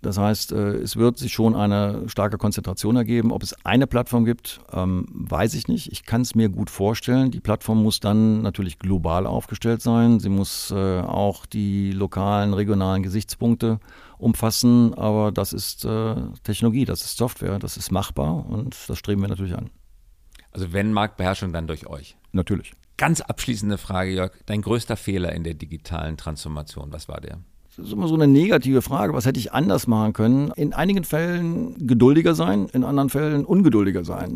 Das 0.00 0.16
heißt, 0.16 0.52
äh, 0.52 0.76
es 0.76 0.96
wird 0.96 1.18
sich 1.18 1.32
schon 1.32 1.56
eine 1.56 2.08
starke 2.08 2.38
Konzentration 2.38 2.94
ergeben. 2.94 3.32
Ob 3.32 3.42
es 3.42 3.54
eine 3.64 3.88
Plattform 3.88 4.24
gibt, 4.24 4.60
ähm, 4.72 5.06
weiß 5.10 5.54
ich 5.54 5.66
nicht. 5.66 5.90
Ich 5.90 6.04
kann 6.04 6.20
es 6.20 6.36
mir 6.36 6.48
gut 6.48 6.70
vorstellen. 6.70 7.32
Die 7.32 7.40
Plattform 7.40 7.82
muss 7.82 7.98
dann 7.98 8.42
natürlich 8.42 8.78
global 8.78 9.26
aufgestellt 9.26 9.82
sein. 9.82 10.20
Sie 10.20 10.28
muss 10.28 10.70
äh, 10.70 11.00
auch 11.00 11.46
die 11.46 11.90
lokalen, 11.90 12.54
regionalen 12.54 13.02
Gesichtspunkte 13.02 13.80
umfassen. 14.18 14.94
Aber 14.94 15.32
das 15.32 15.52
ist 15.52 15.84
äh, 15.84 16.14
Technologie, 16.44 16.84
das 16.84 17.02
ist 17.02 17.16
Software, 17.16 17.58
das 17.58 17.76
ist 17.76 17.90
machbar 17.90 18.46
und 18.48 18.76
das 18.88 18.98
streben 18.98 19.20
wir 19.20 19.28
natürlich 19.28 19.56
an. 19.56 19.70
Also 20.52 20.72
wenn 20.72 20.92
Marktbeherrschung, 20.92 21.52
dann 21.52 21.66
durch 21.66 21.86
euch. 21.88 22.16
Natürlich. 22.32 22.72
Ganz 22.96 23.20
abschließende 23.20 23.78
Frage, 23.78 24.10
Jörg. 24.12 24.32
Dein 24.46 24.62
größter 24.62 24.96
Fehler 24.96 25.32
in 25.32 25.44
der 25.44 25.54
digitalen 25.54 26.16
Transformation, 26.16 26.92
was 26.92 27.08
war 27.08 27.20
der? 27.20 27.38
Das 27.78 27.86
ist 27.86 27.92
immer 27.92 28.08
so 28.08 28.14
eine 28.14 28.26
negative 28.26 28.82
Frage. 28.82 29.14
Was 29.14 29.24
hätte 29.24 29.38
ich 29.38 29.52
anders 29.52 29.86
machen 29.86 30.12
können? 30.12 30.50
In 30.56 30.72
einigen 30.72 31.04
Fällen 31.04 31.86
geduldiger 31.86 32.34
sein, 32.34 32.68
in 32.72 32.82
anderen 32.82 33.08
Fällen 33.08 33.44
ungeduldiger 33.44 34.04
sein. 34.04 34.34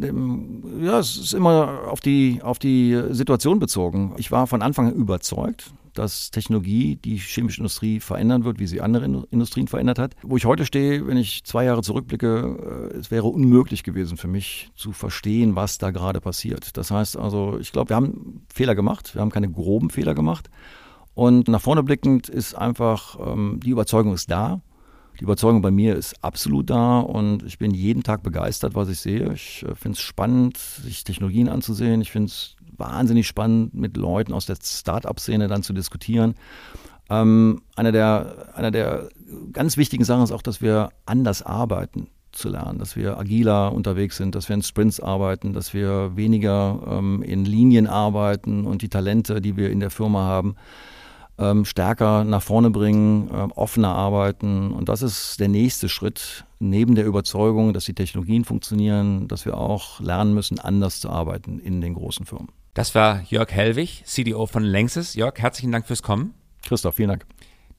Dem, 0.00 0.62
ja, 0.80 1.00
es 1.00 1.16
ist 1.16 1.34
immer 1.34 1.88
auf 1.88 1.98
die, 1.98 2.38
auf 2.40 2.60
die 2.60 2.96
Situation 3.10 3.58
bezogen. 3.58 4.14
Ich 4.16 4.30
war 4.30 4.46
von 4.46 4.62
Anfang 4.62 4.86
an 4.86 4.94
überzeugt, 4.94 5.72
dass 5.92 6.30
Technologie 6.30 6.94
die 6.94 7.16
chemische 7.16 7.58
Industrie 7.58 7.98
verändern 7.98 8.44
wird, 8.44 8.60
wie 8.60 8.68
sie 8.68 8.80
andere 8.80 9.26
Industrien 9.30 9.66
verändert 9.66 9.98
hat. 9.98 10.14
Wo 10.22 10.36
ich 10.36 10.44
heute 10.44 10.64
stehe, 10.64 11.04
wenn 11.08 11.16
ich 11.16 11.42
zwei 11.42 11.64
Jahre 11.64 11.82
zurückblicke, 11.82 12.90
äh, 12.94 12.96
es 12.96 13.10
wäre 13.10 13.26
unmöglich 13.26 13.82
gewesen 13.82 14.16
für 14.16 14.28
mich 14.28 14.70
zu 14.76 14.92
verstehen, 14.92 15.56
was 15.56 15.78
da 15.78 15.90
gerade 15.90 16.20
passiert. 16.20 16.76
Das 16.76 16.92
heißt 16.92 17.16
also, 17.16 17.58
ich 17.60 17.72
glaube, 17.72 17.90
wir 17.90 17.96
haben 17.96 18.44
Fehler 18.52 18.76
gemacht, 18.76 19.16
wir 19.16 19.20
haben 19.20 19.30
keine 19.30 19.50
groben 19.50 19.90
Fehler 19.90 20.14
gemacht. 20.14 20.48
Und 21.14 21.48
nach 21.48 21.60
vorne 21.60 21.82
blickend 21.82 22.28
ist 22.28 22.54
einfach, 22.54 23.18
ähm, 23.24 23.60
die 23.62 23.70
Überzeugung 23.70 24.12
ist 24.12 24.30
da. 24.30 24.60
Die 25.20 25.24
Überzeugung 25.24 25.62
bei 25.62 25.70
mir 25.70 25.94
ist 25.94 26.24
absolut 26.24 26.70
da 26.70 26.98
und 26.98 27.44
ich 27.44 27.58
bin 27.58 27.72
jeden 27.72 28.02
Tag 28.02 28.24
begeistert, 28.24 28.74
was 28.74 28.88
ich 28.88 28.98
sehe. 28.98 29.32
Ich 29.32 29.62
äh, 29.62 29.74
finde 29.76 29.96
es 29.96 30.00
spannend, 30.00 30.58
sich 30.58 31.04
Technologien 31.04 31.48
anzusehen. 31.48 32.00
Ich 32.00 32.10
finde 32.10 32.26
es 32.26 32.56
wahnsinnig 32.76 33.28
spannend, 33.28 33.74
mit 33.74 33.96
Leuten 33.96 34.32
aus 34.32 34.46
der 34.46 34.56
Start-up-Szene 34.60 35.46
dann 35.46 35.62
zu 35.62 35.72
diskutieren. 35.72 36.34
Ähm, 37.10 37.62
einer, 37.76 37.92
der, 37.92 38.48
einer 38.54 38.72
der 38.72 39.08
ganz 39.52 39.76
wichtigen 39.76 40.04
Sachen 40.04 40.24
ist 40.24 40.32
auch, 40.32 40.42
dass 40.42 40.60
wir 40.60 40.90
anders 41.06 41.42
arbeiten 41.42 42.08
zu 42.32 42.48
lernen, 42.48 42.78
dass 42.80 42.96
wir 42.96 43.18
agiler 43.18 43.72
unterwegs 43.72 44.16
sind, 44.16 44.34
dass 44.34 44.48
wir 44.48 44.54
in 44.54 44.62
Sprints 44.62 44.98
arbeiten, 44.98 45.52
dass 45.52 45.72
wir 45.72 46.16
weniger 46.16 46.80
ähm, 46.90 47.22
in 47.22 47.44
Linien 47.44 47.86
arbeiten 47.86 48.66
und 48.66 48.82
die 48.82 48.88
Talente, 48.88 49.40
die 49.40 49.56
wir 49.56 49.70
in 49.70 49.78
der 49.78 49.90
Firma 49.90 50.22
haben, 50.22 50.56
ähm, 51.38 51.64
stärker 51.64 52.24
nach 52.24 52.42
vorne 52.42 52.70
bringen, 52.70 53.30
ähm, 53.32 53.52
offener 53.52 53.94
arbeiten. 53.94 54.72
Und 54.72 54.88
das 54.88 55.02
ist 55.02 55.40
der 55.40 55.48
nächste 55.48 55.88
Schritt, 55.88 56.44
neben 56.58 56.94
der 56.94 57.06
Überzeugung, 57.06 57.72
dass 57.72 57.84
die 57.84 57.94
Technologien 57.94 58.44
funktionieren, 58.44 59.28
dass 59.28 59.44
wir 59.44 59.56
auch 59.56 60.00
lernen 60.00 60.34
müssen, 60.34 60.58
anders 60.58 61.00
zu 61.00 61.10
arbeiten 61.10 61.58
in 61.58 61.80
den 61.80 61.94
großen 61.94 62.26
Firmen. 62.26 62.48
Das 62.74 62.94
war 62.94 63.22
Jörg 63.28 63.50
Hellwig, 63.52 64.02
CDO 64.04 64.46
von 64.46 64.62
Längsys. 64.64 65.14
Jörg, 65.14 65.34
herzlichen 65.38 65.72
Dank 65.72 65.86
fürs 65.86 66.02
Kommen. 66.02 66.34
Christoph, 66.66 66.96
vielen 66.96 67.10
Dank. 67.10 67.26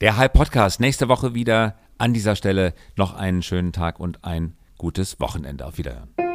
Der 0.00 0.16
Hype 0.16 0.34
Podcast, 0.34 0.80
nächste 0.80 1.08
Woche 1.08 1.34
wieder 1.34 1.76
an 1.98 2.12
dieser 2.12 2.36
Stelle. 2.36 2.74
Noch 2.96 3.14
einen 3.14 3.42
schönen 3.42 3.72
Tag 3.72 3.98
und 4.00 4.24
ein 4.24 4.56
gutes 4.78 5.20
Wochenende. 5.20 5.66
Auf 5.66 5.78
Wiederhören. 5.78 6.25